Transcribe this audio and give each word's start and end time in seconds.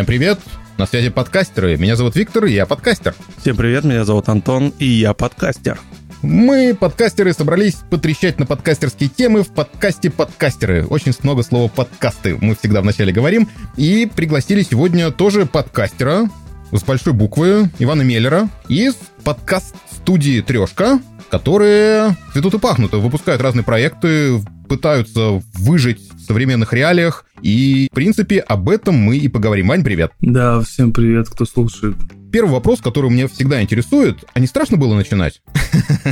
Всем 0.00 0.06
привет! 0.06 0.40
На 0.78 0.86
связи 0.86 1.10
подкастеры. 1.10 1.76
Меня 1.76 1.94
зовут 1.94 2.16
Виктор, 2.16 2.46
и 2.46 2.54
я 2.54 2.64
подкастер. 2.64 3.14
Всем 3.36 3.54
привет, 3.54 3.84
меня 3.84 4.06
зовут 4.06 4.30
Антон, 4.30 4.72
и 4.78 4.86
я 4.86 5.12
подкастер. 5.12 5.78
Мы, 6.22 6.74
подкастеры, 6.74 7.34
собрались 7.34 7.74
потрещать 7.90 8.38
на 8.38 8.46
подкастерские 8.46 9.10
темы 9.10 9.42
в 9.42 9.48
подкасте 9.48 10.08
«Подкастеры». 10.08 10.86
Очень 10.86 11.12
много 11.22 11.42
слова 11.42 11.68
«подкасты» 11.68 12.38
мы 12.40 12.56
всегда 12.56 12.80
вначале 12.80 13.12
говорим. 13.12 13.46
И 13.76 14.10
пригласили 14.16 14.62
сегодня 14.62 15.10
тоже 15.10 15.44
подкастера 15.44 16.30
с 16.72 16.82
большой 16.82 17.12
буквы 17.12 17.70
Ивана 17.78 18.00
Меллера 18.00 18.48
из 18.70 18.94
подкаст-студии 19.22 20.40
«Трешка», 20.40 20.98
которые 21.30 22.16
цветут 22.32 22.54
и 22.54 22.58
пахнут, 22.58 22.92
выпускают 22.92 23.42
разные 23.42 23.64
проекты, 23.64 24.40
пытаются 24.66 25.42
выжить 25.58 26.09
современных 26.30 26.72
реалиях. 26.72 27.24
И, 27.42 27.88
в 27.90 27.94
принципе, 27.94 28.38
об 28.38 28.68
этом 28.68 28.94
мы 28.94 29.16
и 29.16 29.26
поговорим. 29.26 29.66
Вань, 29.66 29.82
привет. 29.82 30.12
Да, 30.20 30.60
всем 30.60 30.92
привет, 30.92 31.28
кто 31.28 31.44
слушает. 31.44 31.96
Первый 32.30 32.52
вопрос, 32.52 32.80
который 32.80 33.10
меня 33.10 33.26
всегда 33.26 33.60
интересует, 33.60 34.18
а 34.32 34.38
не 34.38 34.46
страшно 34.46 34.76
было 34.76 34.94
начинать? 34.94 35.42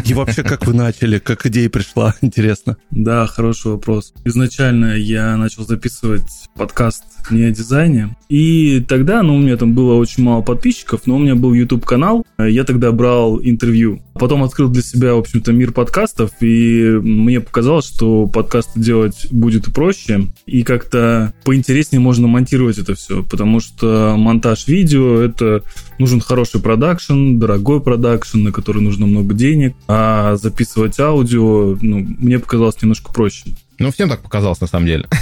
И 0.05 0.15
вообще, 0.15 0.43
как 0.43 0.67
вы 0.67 0.75
начали, 0.75 1.21
как 1.21 1.47
идея 1.47 1.71
пришла, 1.71 2.17
интересно. 2.21 2.77
Да, 2.91 3.29
хороший 3.29 3.71
вопрос. 3.71 4.13
Изначально 4.25 4.97
я 4.97 5.37
начал 5.37 5.65
записывать 5.65 6.49
подкаст 6.57 7.05
не 7.31 7.45
о 7.45 7.51
дизайне. 7.51 8.17
И 8.29 8.85
тогда, 8.87 9.23
ну, 9.23 9.37
у 9.37 9.39
меня 9.39 9.57
там 9.57 9.75
было 9.75 9.95
очень 9.95 10.23
мало 10.23 10.43
подписчиков, 10.43 11.03
но 11.07 11.17
у 11.17 11.19
меня 11.19 11.35
был 11.35 11.55
YouTube-канал, 11.55 12.27
я 12.39 12.65
тогда 12.65 12.93
брал 12.93 13.41
интервью. 13.43 14.01
Потом 14.15 14.43
открыл 14.43 14.69
для 14.69 14.83
себя, 14.83 15.15
в 15.15 15.19
общем-то, 15.19 15.53
мир 15.53 15.73
подкастов, 15.73 16.33
и 16.41 16.99
мне 17.03 17.41
показалось, 17.41 17.87
что 17.87 18.27
подкасты 18.27 18.81
делать 18.81 19.29
будет 19.31 19.73
проще, 19.73 20.27
и 20.47 20.63
как-то 20.63 21.33
поинтереснее 21.45 22.01
можно 22.01 22.27
монтировать 22.27 22.79
это 22.79 22.95
все, 22.95 23.23
потому 23.23 23.61
что 23.61 24.15
монтаж 24.19 24.67
видео— 24.67 25.21
это 25.21 25.63
нужен 25.99 26.21
хороший 26.21 26.61
продакшн, 26.61 27.39
дорогой 27.39 27.81
продакшн, 27.81 28.43
на 28.43 28.53
который 28.53 28.83
нужно 28.83 29.07
много 29.07 29.35
денег, 29.35 29.75
а 29.87 30.37
записывать 30.37 30.99
аудио, 30.99 31.77
ну, 31.81 32.07
мне 32.19 32.39
показалось 32.39 32.81
немножко 32.83 33.13
проще. 33.13 33.45
Ну, 33.79 33.93
всем 33.93 34.09
так 34.09 34.23
показалось, 34.23 34.61
на 34.61 34.67
самом 34.67 34.87
деле. 34.87 35.07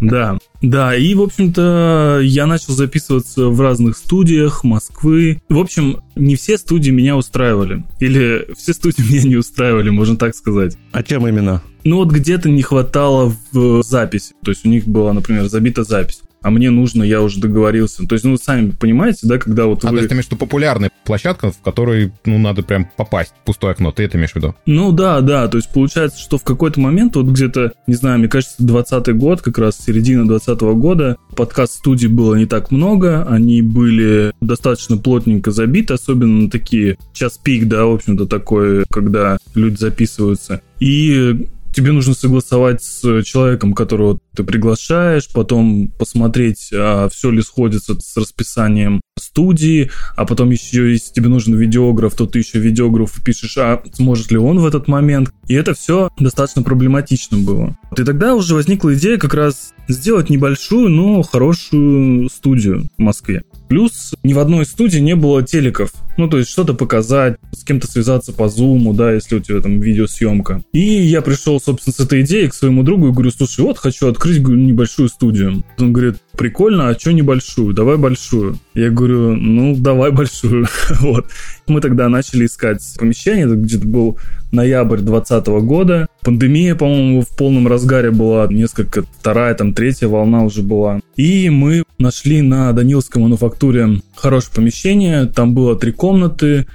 Да, 0.00 0.38
да, 0.62 0.96
и, 0.96 1.14
в 1.14 1.20
общем-то, 1.20 2.20
я 2.22 2.46
начал 2.46 2.72
записываться 2.72 3.48
в 3.48 3.60
разных 3.60 3.98
студиях 3.98 4.64
Москвы. 4.64 5.42
В 5.50 5.58
общем, 5.58 6.00
не 6.16 6.36
все 6.36 6.56
студии 6.56 6.90
меня 6.90 7.16
устраивали. 7.16 7.84
Или 8.00 8.48
все 8.56 8.72
студии 8.72 9.02
меня 9.12 9.22
не 9.24 9.36
устраивали, 9.36 9.90
можно 9.90 10.16
так 10.16 10.34
сказать. 10.34 10.78
А 10.92 11.02
чем 11.02 11.28
именно? 11.28 11.62
Ну 11.84 11.96
вот 11.96 12.10
где-то 12.10 12.48
не 12.48 12.62
хватало 12.62 13.34
в 13.52 13.82
записи. 13.82 14.34
То 14.42 14.50
есть 14.50 14.64
у 14.64 14.68
них 14.70 14.86
была, 14.86 15.12
например, 15.12 15.44
забита 15.48 15.84
запись 15.84 16.22
а 16.42 16.50
мне 16.50 16.70
нужно, 16.70 17.02
я 17.02 17.22
уже 17.22 17.40
договорился. 17.40 18.06
То 18.06 18.14
есть, 18.14 18.24
ну, 18.24 18.36
сами 18.36 18.70
понимаете, 18.70 19.20
да, 19.26 19.38
когда 19.38 19.66
вот 19.66 19.84
а 19.84 19.88
вы... 19.88 19.96
то 19.96 19.96
есть 19.98 20.08
ты 20.08 20.14
имеешь 20.14 20.26
в 20.26 20.30
виду 20.30 20.38
популярная 20.38 20.90
площадка, 21.04 21.50
в 21.50 21.60
которой, 21.60 22.12
ну, 22.24 22.38
надо 22.38 22.62
прям 22.62 22.88
попасть 22.96 23.32
в 23.42 23.44
пустое 23.44 23.72
окно, 23.72 23.92
ты 23.92 24.04
это 24.04 24.16
имеешь 24.16 24.32
в 24.32 24.36
виду? 24.36 24.54
Ну, 24.66 24.92
да, 24.92 25.20
да, 25.20 25.48
то 25.48 25.56
есть 25.58 25.72
получается, 25.72 26.20
что 26.20 26.38
в 26.38 26.44
какой-то 26.44 26.80
момент, 26.80 27.16
вот 27.16 27.26
где-то, 27.26 27.72
не 27.86 27.94
знаю, 27.94 28.18
мне 28.18 28.28
кажется, 28.28 28.56
20 28.58 29.16
год, 29.16 29.42
как 29.42 29.58
раз 29.58 29.78
середина 29.78 30.26
20 30.26 30.60
года, 30.60 31.16
подкаст-студий 31.36 32.08
было 32.08 32.34
не 32.34 32.46
так 32.46 32.70
много, 32.70 33.24
они 33.28 33.62
были 33.62 34.32
достаточно 34.40 34.96
плотненько 34.96 35.50
забиты, 35.50 35.94
особенно 35.94 36.42
на 36.42 36.50
такие 36.50 36.98
час 37.12 37.38
пик, 37.38 37.68
да, 37.68 37.86
в 37.86 37.94
общем-то, 37.94 38.26
такой, 38.26 38.84
когда 38.90 39.38
люди 39.54 39.76
записываются. 39.76 40.62
И 40.80 41.48
тебе 41.72 41.92
нужно 41.92 42.14
согласовать 42.14 42.82
с 42.82 43.22
человеком, 43.22 43.72
которого 43.74 44.20
ты 44.34 44.44
приглашаешь, 44.44 45.28
потом 45.32 45.88
посмотреть, 45.98 46.70
а 46.72 47.08
все 47.08 47.30
ли 47.30 47.42
сходится 47.42 47.98
с 47.98 48.16
расписанием 48.16 49.00
студии, 49.18 49.90
а 50.16 50.24
потом 50.24 50.50
еще, 50.50 50.92
если 50.92 51.12
тебе 51.12 51.28
нужен 51.28 51.54
видеограф, 51.54 52.14
то 52.14 52.26
ты 52.26 52.38
еще 52.38 52.58
видеографу 52.58 53.22
пишешь, 53.22 53.56
а 53.58 53.82
сможет 53.94 54.30
ли 54.30 54.38
он 54.38 54.58
в 54.58 54.66
этот 54.66 54.88
момент. 54.88 55.32
И 55.48 55.54
это 55.54 55.74
все 55.74 56.10
достаточно 56.18 56.62
проблематично 56.62 57.38
было. 57.38 57.76
И 57.96 58.04
тогда 58.04 58.34
уже 58.34 58.54
возникла 58.54 58.94
идея 58.94 59.18
как 59.18 59.34
раз 59.34 59.74
сделать 59.88 60.30
небольшую, 60.30 60.88
но 60.88 61.22
хорошую 61.22 62.28
студию 62.30 62.88
в 62.96 63.02
Москве. 63.02 63.42
Плюс 63.68 64.14
ни 64.22 64.32
в 64.32 64.38
одной 64.38 64.64
студии 64.66 64.98
не 64.98 65.14
было 65.14 65.42
телеков. 65.42 65.92
Ну, 66.18 66.28
то 66.28 66.38
есть 66.38 66.50
что-то 66.50 66.74
показать, 66.74 67.38
с 67.52 67.64
кем-то 67.64 67.86
связаться 67.86 68.32
по 68.32 68.48
зуму, 68.48 68.92
да, 68.92 69.12
если 69.12 69.36
у 69.36 69.40
тебя 69.40 69.60
там 69.60 69.80
видеосъемка. 69.80 70.62
И 70.72 70.80
я 70.80 71.22
пришел, 71.22 71.58
собственно, 71.60 71.94
с 71.94 72.00
этой 72.00 72.22
идеей 72.22 72.48
к 72.48 72.54
своему 72.54 72.82
другу 72.82 73.08
и 73.08 73.12
говорю, 73.12 73.30
слушай, 73.30 73.60
вот 73.60 73.78
хочу 73.78 74.08
открыть 74.08 74.40
небольшую 74.40 75.08
студию. 75.08 75.64
Он 75.78 75.92
говорит, 75.92 76.16
прикольно, 76.36 76.88
а 76.88 76.98
что 76.98 77.12
небольшую? 77.12 77.74
Давай 77.74 77.96
большую. 77.96 78.58
Я 78.74 78.90
говорю, 78.90 79.34
ну, 79.36 79.76
давай 79.76 80.10
большую. 80.10 80.66
вот. 81.00 81.26
Мы 81.66 81.80
тогда 81.80 82.08
начали 82.08 82.46
искать 82.46 82.82
помещение, 82.98 83.46
это 83.46 83.56
где-то 83.56 83.86
был 83.86 84.18
ноябрь 84.50 84.98
2020 84.98 85.46
года. 85.64 86.06
Пандемия, 86.22 86.74
по-моему, 86.74 87.22
в 87.22 87.36
полном 87.36 87.66
разгаре 87.66 88.10
была, 88.10 88.46
несколько, 88.48 89.02
вторая, 89.02 89.54
там, 89.54 89.74
третья 89.74 90.08
волна 90.08 90.42
уже 90.44 90.62
была. 90.62 91.00
И 91.16 91.50
мы 91.50 91.84
нашли 91.98 92.42
на 92.42 92.72
Даниловской 92.72 93.22
мануфактуре 93.22 94.00
хорошее 94.14 94.52
помещение, 94.54 95.26
там 95.26 95.54
было 95.54 95.76
три 95.76 95.92
комнаты, 95.92 96.66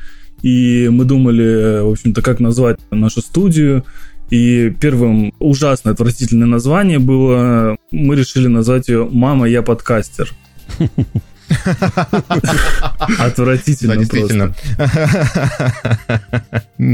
и 0.41 0.87
мы 0.91 1.05
думали, 1.05 1.81
в 1.81 1.91
общем-то, 1.91 2.21
как 2.21 2.39
назвать 2.39 2.79
нашу 2.91 3.21
студию. 3.21 3.83
И 4.29 4.69
первым 4.81 5.33
ужасно 5.39 5.91
отвратительное 5.91 6.47
название 6.47 6.99
было, 6.99 7.77
мы 7.91 8.15
решили 8.15 8.47
назвать 8.47 8.89
ее 8.89 9.07
«Мама, 9.09 9.47
я 9.47 9.61
подкастер». 9.61 10.33
Отвратительно 13.19 13.95
да, 13.95 13.99
действительно. 14.01 14.53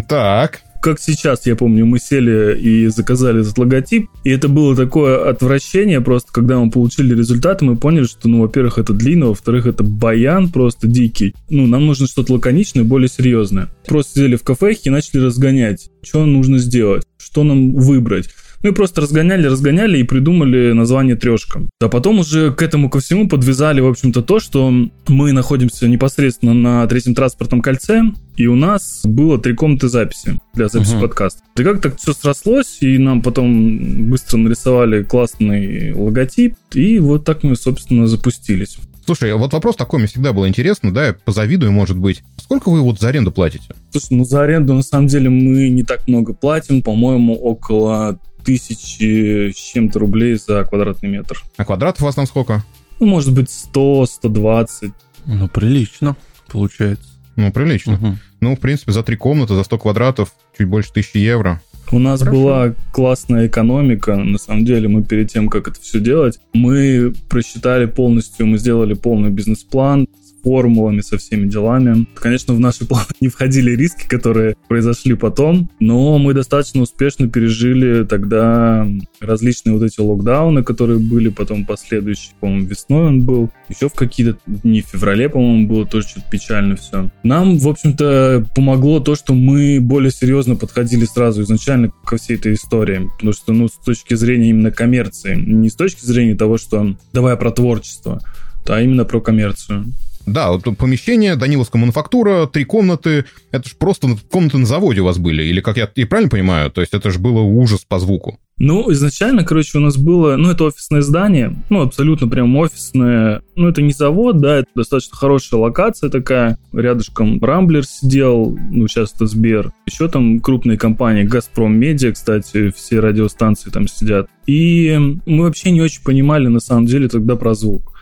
Так 0.08 0.62
как 0.84 1.00
сейчас, 1.00 1.46
я 1.46 1.56
помню, 1.56 1.86
мы 1.86 1.98
сели 1.98 2.60
и 2.60 2.88
заказали 2.88 3.40
этот 3.40 3.58
логотип, 3.58 4.10
и 4.26 4.30
это 4.30 4.50
было 4.50 4.76
такое 4.76 5.30
отвращение 5.30 6.02
просто, 6.02 6.34
когда 6.34 6.60
мы 6.60 6.70
получили 6.70 7.16
результаты, 7.16 7.64
мы 7.64 7.78
поняли, 7.78 8.04
что, 8.04 8.28
ну, 8.28 8.42
во-первых, 8.42 8.78
это 8.80 8.92
длинно, 8.92 9.28
во-вторых, 9.28 9.66
это 9.66 9.86
баян 9.86 10.50
просто 10.50 10.88
дикий. 10.88 11.36
Ну, 11.50 11.68
нам 11.68 11.86
нужно 11.86 12.06
что-то 12.06 12.34
лаконичное, 12.34 12.84
более 12.84 13.08
серьезное. 13.08 13.70
Просто 13.88 14.20
сидели 14.20 14.36
в 14.36 14.44
кафе 14.44 14.74
и 14.74 14.90
начали 14.90 15.22
разгонять. 15.22 15.90
Что 16.04 16.26
нужно 16.26 16.58
сделать? 16.58 17.06
Что 17.34 17.44
нам 17.44 17.74
выбрать? 17.74 18.30
Мы 18.62 18.74
просто 18.74 19.02
разгоняли, 19.02 19.48
разгоняли 19.48 19.98
и 19.98 20.04
придумали 20.04 20.72
название 20.72 21.16
трешка. 21.16 21.64
А 21.82 21.90
потом 21.90 22.20
уже 22.20 22.54
к 22.54 22.62
этому 22.62 22.92
ко 22.92 23.00
всему 23.00 23.28
подвязали, 23.28 23.82
в 23.82 23.88
общем-то, 23.88 24.22
то, 24.22 24.40
что 24.40 24.72
мы 25.08 25.32
находимся 25.32 25.88
непосредственно 25.88 26.54
на 26.54 26.86
третьем 26.86 27.16
транспортном 27.16 27.64
кольце, 27.64 28.04
и 28.36 28.46
у 28.46 28.56
нас 28.56 29.02
было 29.04 29.40
три 29.40 29.56
комнаты 29.56 29.88
записи 29.88 30.40
для 30.54 30.68
записи 30.68 30.94
uh-huh. 30.94 31.02
подкаста. 31.02 31.42
И 31.58 31.64
как 31.64 31.82
так 31.82 31.98
все 31.98 32.14
срослось, 32.14 32.78
и 32.82 33.00
нам 33.00 33.24
потом 33.24 34.12
быстро 34.12 34.38
нарисовали 34.38 35.02
классный 35.02 35.92
логотип, 35.92 36.54
и 36.76 37.00
вот 37.00 37.26
так 37.26 37.42
мы, 37.42 37.56
собственно, 37.56 38.06
запустились. 38.06 38.78
Слушай, 39.06 39.34
вот 39.34 39.52
вопрос 39.54 39.76
такой 39.76 40.00
мне 40.00 40.08
всегда 40.08 40.32
было 40.32 40.48
интересно, 40.48 40.94
да, 40.94 41.08
я 41.08 41.14
позавидую, 41.14 41.72
может 41.72 41.98
быть. 41.98 42.24
Сколько 42.38 42.70
вы 42.70 42.82
вот 42.82 43.00
за 43.00 43.10
аренду 43.10 43.32
платите? 43.32 43.66
Слушай, 43.92 44.14
ну 44.18 44.24
за 44.24 44.44
аренду 44.44 44.74
на 44.74 44.84
самом 44.84 45.08
деле 45.08 45.30
мы 45.30 45.70
не 45.70 45.84
так 45.84 46.08
много 46.08 46.34
платим, 46.34 46.82
по-моему, 46.82 47.36
около 47.36 48.20
тысячи 48.46 49.52
с 49.52 49.56
чем-то 49.56 50.00
рублей 50.00 50.36
за 50.36 50.64
квадратный 50.64 51.10
метр. 51.10 51.44
А 51.58 51.66
квадратов 51.66 52.02
у 52.02 52.06
вас 52.06 52.16
там 52.16 52.26
сколько? 52.28 52.64
Ну, 53.00 53.08
может 53.08 53.34
быть, 53.34 53.50
100, 53.50 54.06
120. 54.06 54.92
Ну, 55.26 55.48
прилично, 55.50 56.16
получается. 56.50 57.06
Ну, 57.36 57.52
прилично. 57.52 57.96
Угу. 57.96 58.18
Ну, 58.42 58.56
в 58.56 58.60
принципе, 58.60 58.92
за 58.92 59.04
три 59.04 59.18
комнаты, 59.18 59.56
за 59.56 59.64
100 59.64 59.80
квадратов, 59.80 60.34
чуть 60.58 60.68
больше 60.68 60.94
тысячи 60.94 61.18
евро. 61.18 61.62
У 61.94 62.00
нас 62.00 62.22
Хорошо. 62.22 62.38
была 62.38 62.76
классная 62.92 63.46
экономика. 63.46 64.16
На 64.16 64.40
самом 64.40 64.66
деле, 64.66 64.88
мы 64.88 65.04
перед 65.04 65.32
тем, 65.32 65.48
как 65.48 65.68
это 65.68 65.80
все 65.80 66.00
делать, 66.00 66.40
мы 66.52 67.14
просчитали 67.30 67.86
полностью, 67.86 68.48
мы 68.48 68.58
сделали 68.58 68.96
полный 68.96 69.30
бизнес-план, 69.30 70.08
формулами, 70.44 71.02
со 71.02 71.18
всеми 71.18 71.48
делами. 71.48 72.06
Конечно, 72.16 72.54
в 72.54 72.60
наши 72.60 72.86
планы 72.88 73.06
не 73.22 73.30
входили 73.30 73.72
риски, 73.72 74.08
которые 74.08 74.56
произошли 74.68 75.16
потом, 75.16 75.70
но 75.80 76.18
мы 76.18 76.34
достаточно 76.34 76.82
успешно 76.82 77.30
пережили 77.30 78.04
тогда 78.06 78.88
различные 79.20 79.74
вот 79.74 79.84
эти 79.84 80.00
локдауны, 80.00 80.64
которые 80.64 81.00
были 81.00 81.30
потом 81.30 81.66
последующие. 81.66 82.34
По-моему, 82.40 82.68
весной 82.68 83.08
он 83.08 83.22
был, 83.22 83.50
еще 83.70 83.90
в 83.90 83.94
какие-то 83.94 84.38
дни 84.46 84.82
в 84.82 84.88
феврале, 84.88 85.30
по-моему, 85.30 85.68
было 85.68 85.86
тоже 85.86 86.08
что-то 86.08 86.26
печально 86.30 86.76
все. 86.76 87.10
Нам, 87.24 87.58
в 87.58 87.68
общем-то, 87.68 88.46
помогло 88.56 89.00
то, 89.00 89.16
что 89.16 89.34
мы 89.34 89.80
более 89.80 90.12
серьезно 90.12 90.56
подходили 90.56 91.06
сразу 91.06 91.44
изначально 91.44 91.83
ко 91.90 92.18
всей 92.18 92.38
этой 92.38 92.54
истории, 92.54 93.10
потому 93.14 93.34
что, 93.34 93.54
ну, 93.54 93.68
с 93.68 93.74
точки 93.74 94.14
зрения 94.16 94.50
именно 94.50 94.72
коммерции, 94.72 95.36
не 95.36 95.70
с 95.70 95.76
точки 95.76 96.06
зрения 96.06 96.36
того, 96.36 96.58
что 96.58 96.96
давай 97.12 97.38
про 97.38 97.52
творчество, 97.52 98.22
а 98.68 98.82
именно 98.82 99.06
про 99.06 99.22
коммерцию. 99.22 99.86
Да, 100.26 100.52
вот 100.52 100.64
помещение, 100.78 101.36
Даниловская 101.36 101.80
мануфактура, 101.80 102.48
три 102.48 102.64
комнаты. 102.64 103.26
Это 103.52 103.68
же 103.68 103.76
просто 103.76 104.08
комнаты 104.32 104.58
на 104.58 104.66
заводе 104.66 105.02
у 105.02 105.06
вас 105.06 105.18
были. 105.18 105.44
Или 105.44 105.62
как 105.62 105.78
я 105.78 105.90
и 105.96 106.06
правильно 106.06 106.30
понимаю? 106.30 106.72
То 106.72 106.82
есть 106.82 106.94
это 106.94 107.12
же 107.12 107.20
было 107.20 107.42
ужас 107.42 107.86
по 107.88 108.00
звуку. 108.00 108.40
Ну, 108.60 108.92
изначально, 108.94 109.44
короче, 109.44 109.80
у 109.80 109.82
нас 109.82 109.98
было, 109.98 110.36
ну, 110.36 110.52
это 110.52 110.66
офисное 110.66 111.02
здание, 111.02 111.56
ну, 111.70 111.82
абсолютно 111.82 112.28
прям 112.28 112.56
офисное. 112.56 113.42
Ну, 113.56 113.68
это 113.68 113.82
не 113.82 113.94
завод, 113.94 114.40
да, 114.40 114.60
это 114.60 114.68
достаточно 114.76 115.18
хорошая 115.18 115.60
локация 115.60 116.10
такая. 116.10 116.58
Рядышком 116.72 117.44
Рамблер 117.44 117.84
сидел, 117.84 118.58
ну, 118.72 118.88
сейчас 118.88 119.14
это 119.16 119.26
Сбер. 119.26 119.74
Еще 119.88 120.08
там 120.08 120.40
крупные 120.40 120.78
компании, 120.78 121.24
Газпром 121.24 121.76
Медиа, 121.76 122.12
кстати, 122.12 122.72
все 122.72 123.00
радиостанции 123.00 123.72
там 123.72 123.88
сидят. 123.88 124.30
И 124.46 124.98
мы 125.26 125.44
вообще 125.46 125.72
не 125.72 125.82
очень 125.82 126.04
понимали, 126.04 126.48
на 126.48 126.60
самом 126.60 126.86
деле, 126.86 127.08
тогда 127.08 127.36
про 127.36 127.56
звук. 127.56 127.93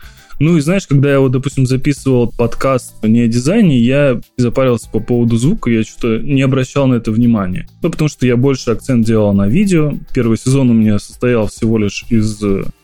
Ну 0.42 0.56
и 0.56 0.60
знаешь, 0.60 0.88
когда 0.88 1.08
я 1.12 1.20
вот, 1.20 1.30
допустим, 1.30 1.66
записывал 1.66 2.26
подкаст 2.36 2.94
не 3.04 3.20
о 3.20 3.28
дизайне, 3.28 3.78
я 3.78 4.20
запарился 4.36 4.90
по 4.90 4.98
поводу 4.98 5.36
звука, 5.36 5.70
я 5.70 5.84
что-то 5.84 6.18
не 6.18 6.42
обращал 6.42 6.88
на 6.88 6.94
это 6.94 7.12
внимания. 7.12 7.68
Ну, 7.80 7.90
потому 7.92 8.08
что 8.08 8.26
я 8.26 8.36
больше 8.36 8.72
акцент 8.72 9.06
делал 9.06 9.32
на 9.34 9.46
видео. 9.46 9.92
Первый 10.12 10.36
сезон 10.36 10.70
у 10.70 10.72
меня 10.72 10.98
состоял 10.98 11.46
всего 11.46 11.78
лишь 11.78 12.06
из 12.10 12.42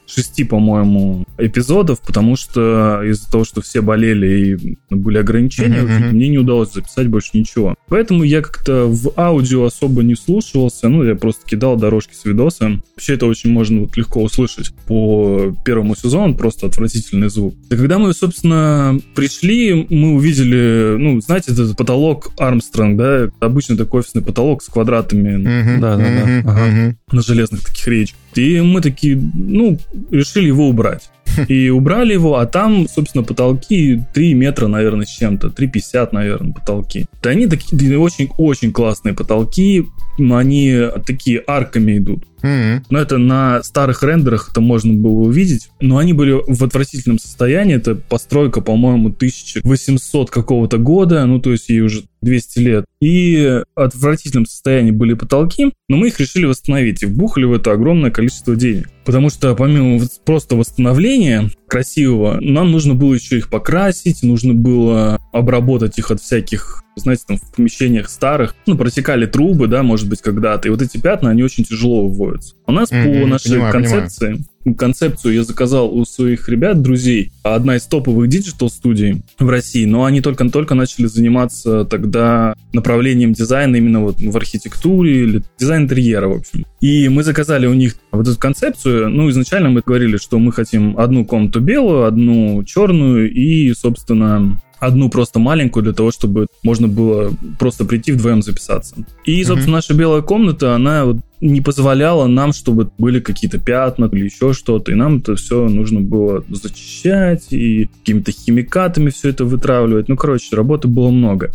шести, 0.09 0.45
по-моему, 0.45 1.25
эпизодов, 1.37 2.01
потому 2.01 2.37
что 2.37 3.03
из-за 3.05 3.31
того, 3.31 3.45
что 3.45 3.61
все 3.61 3.83
болели 3.83 4.57
и 4.59 4.79
были 4.95 5.19
ограничения, 5.19 5.83
mm-hmm. 5.83 6.13
мне 6.13 6.29
не 6.29 6.39
удалось 6.39 6.73
записать 6.73 7.09
больше 7.09 7.31
ничего. 7.35 7.75
Поэтому 7.89 8.25
я 8.25 8.41
как-то 8.41 8.87
в 8.87 9.13
аудио 9.17 9.65
особо 9.65 10.03
не 10.03 10.15
слушался, 10.17 10.89
ну, 10.89 11.05
я 11.05 11.15
просто 11.15 11.47
кидал 11.47 11.77
дорожки 11.77 12.15
с 12.15 12.25
видоса. 12.25 12.81
Вообще 12.97 13.15
это 13.15 13.27
очень 13.27 13.51
можно 13.51 13.81
вот 13.81 13.97
легко 13.97 14.23
услышать 14.23 14.73
по 14.87 15.55
первому 15.65 15.95
сезону, 15.95 16.35
просто 16.35 16.67
отвратительный 16.67 17.29
звук. 17.29 17.55
И 17.71 17.77
когда 17.77 17.99
мы, 17.99 18.13
собственно, 18.15 18.99
пришли, 19.15 19.87
мы 19.91 20.15
увидели, 20.15 20.97
ну, 20.99 21.21
знаете, 21.21 21.53
этот 21.53 21.77
потолок 21.77 22.33
Армстронг, 22.39 22.97
да, 22.97 23.31
обычный 23.41 23.77
такой 23.77 24.01
офисный 24.01 24.23
потолок 24.23 24.63
с 24.63 24.67
квадратами. 24.67 25.79
Да-да-да. 25.79 26.97
На 27.13 27.23
железных 27.23 27.65
таких 27.65 27.87
речках. 27.89 28.19
И 28.35 28.61
мы 28.61 28.81
такие, 28.81 29.21
ну, 29.35 29.79
решили 30.11 30.47
его 30.47 30.69
убрать. 30.69 31.11
И 31.49 31.69
убрали 31.69 32.13
его, 32.13 32.37
а 32.39 32.47
там, 32.47 32.89
собственно, 32.89 33.25
потолки 33.25 34.03
3 34.15 34.35
метра, 34.35 34.67
наверное, 34.67 35.07
с 35.07 35.11
чем-то. 35.11 35.49
3,50, 35.49 36.09
наверное, 36.13 36.53
потолки. 36.53 37.07
Да 37.23 37.31
они 37.31 37.47
такие 37.47 37.99
очень-очень 37.99 38.73
классные 38.73 39.15
потолки. 39.15 39.87
Они 40.19 40.89
такие 41.07 41.43
арками 41.47 41.99
идут. 41.99 42.25
Mm-hmm. 42.43 42.85
Но 42.91 42.99
это 42.99 43.19
на 43.19 43.63
старых 43.63 44.03
рендерах 44.03 44.49
это 44.51 44.61
можно 44.61 44.95
было 44.95 45.21
увидеть. 45.21 45.71
Но 45.81 45.99
они 45.99 46.13
были 46.13 46.33
в 46.47 46.63
отвратительном 46.63 47.19
состоянии. 47.19 47.77
Это 47.77 47.95
постройка, 47.95 48.61
по-моему, 48.61 49.09
1800 49.09 50.31
какого-то 50.31 50.79
года. 50.79 51.25
Ну, 51.27 51.41
то 51.41 51.53
есть 51.53 51.69
ей 51.69 51.81
уже 51.81 52.05
200 52.23 52.59
лет. 52.59 52.85
И 53.01 53.63
в 53.75 53.81
отвратительном 53.81 54.47
состоянии 54.47 54.91
были 54.91 55.15
потолки. 55.15 55.73
Но 55.89 55.97
мы 55.97 56.09
их 56.09 56.21
решили 56.21 56.47
восстановить. 56.47 57.03
И 57.03 57.07
вбухали 57.07 57.45
в 57.45 57.53
это 57.53 57.73
огромное 57.73 58.11
количество 58.11 58.57
денег. 58.57 58.89
Потому 59.05 59.31
что 59.31 59.55
помимо 59.55 60.05
просто 60.25 60.57
восстановления 60.57 61.51
красивого, 61.69 62.39
нам 62.41 62.73
нужно 62.73 62.95
было 62.95 63.15
еще 63.15 63.39
их 63.39 63.51
покрасить, 63.51 64.23
нужно 64.23 64.55
было 64.55 65.21
обработать 65.33 65.99
их 65.99 66.11
от 66.11 66.21
всяких 66.21 66.83
знаете, 67.01 67.25
там 67.27 67.37
в 67.37 67.55
помещениях 67.55 68.09
старых, 68.09 68.55
ну, 68.67 68.77
протекали 68.77 69.27
трубы, 69.27 69.67
да, 69.67 69.83
может 69.83 70.09
быть, 70.09 70.21
когда-то, 70.21 70.69
и 70.69 70.71
вот 70.71 70.83
эти 70.83 70.99
пятна, 70.99 71.31
они 71.31 71.43
очень 71.43 71.65
тяжело 71.65 72.09
выводятся. 72.09 72.57
У 72.67 72.73
нас 72.73 72.91
mm-hmm, 72.91 73.23
по 73.23 73.27
нашей 73.27 73.53
понимаю, 73.53 73.73
концепции, 73.73 74.27
понимаю. 74.27 74.45
Концепцию 74.75 75.35
я 75.35 75.45
заказал 75.45 75.95
у 75.95 76.05
своих 76.05 76.49
ребят, 76.49 76.83
друзей, 76.83 77.33
одна 77.43 77.77
из 77.77 77.85
топовых 77.85 78.29
digital 78.29 78.76
-студий 78.76 79.23
в 79.39 79.49
России, 79.49 79.85
но 79.85 80.05
они 80.05 80.21
только-только 80.21 80.75
начали 80.75 81.07
заниматься 81.07 81.85
тогда 81.85 82.55
направлением 82.73 83.33
дизайна 83.33 83.77
именно 83.77 84.01
вот 84.01 84.21
в 84.21 84.37
архитектуре 84.37 85.23
или 85.23 85.43
дизайн 85.59 85.83
интерьера, 85.83 86.29
в 86.29 86.37
общем. 86.39 86.65
И 86.81 87.09
мы 87.09 87.23
заказали 87.23 87.67
у 87.67 87.75
них 87.75 87.97
вот 88.13 88.29
эту 88.29 88.39
концепцию, 88.39 89.09
ну, 89.09 89.29
изначально 89.31 89.71
мы 89.71 89.83
говорили, 89.85 90.17
что 90.17 90.39
мы 90.39 90.53
хотим 90.53 90.99
одну 90.99 91.25
комнату 91.25 91.61
белую, 91.61 92.05
одну 92.05 92.63
черную 92.65 93.33
и, 93.33 93.73
собственно, 93.75 94.59
одну 94.79 95.09
просто 95.09 95.39
маленькую 95.39 95.83
для 95.83 95.93
того, 95.93 96.11
чтобы 96.11 96.47
можно 96.63 96.89
было 96.89 97.33
просто 97.59 97.85
прийти 97.85 98.13
вдвоем 98.13 98.43
записаться. 98.43 98.97
И, 99.25 99.43
собственно, 99.45 99.73
mm-hmm. 99.73 99.77
наша 99.77 99.95
белая 99.95 100.23
комната, 100.23 100.75
она 100.75 101.05
вот 101.05 101.19
не 101.41 101.61
позволяла 101.61 102.27
нам, 102.27 102.53
чтобы 102.53 102.91
были 102.99 103.21
какие-то 103.21 103.59
пятна 103.59 104.07
или 104.07 104.25
еще 104.25 104.53
что-то, 104.53 104.93
и 104.93 104.95
нам 104.95 105.19
это 105.19 105.37
все 105.37 105.69
нужно 105.69 106.01
было 106.01 106.45
зачищать 106.49 107.53
и 107.53 107.87
какими-то 108.01 108.33
химикатами 108.33 109.11
все 109.11 109.31
это 109.31 109.45
вытравливать. 109.45 110.09
Ну, 110.09 110.17
короче, 110.17 110.57
работы 110.57 110.89
было 110.89 111.11
много. 111.11 111.53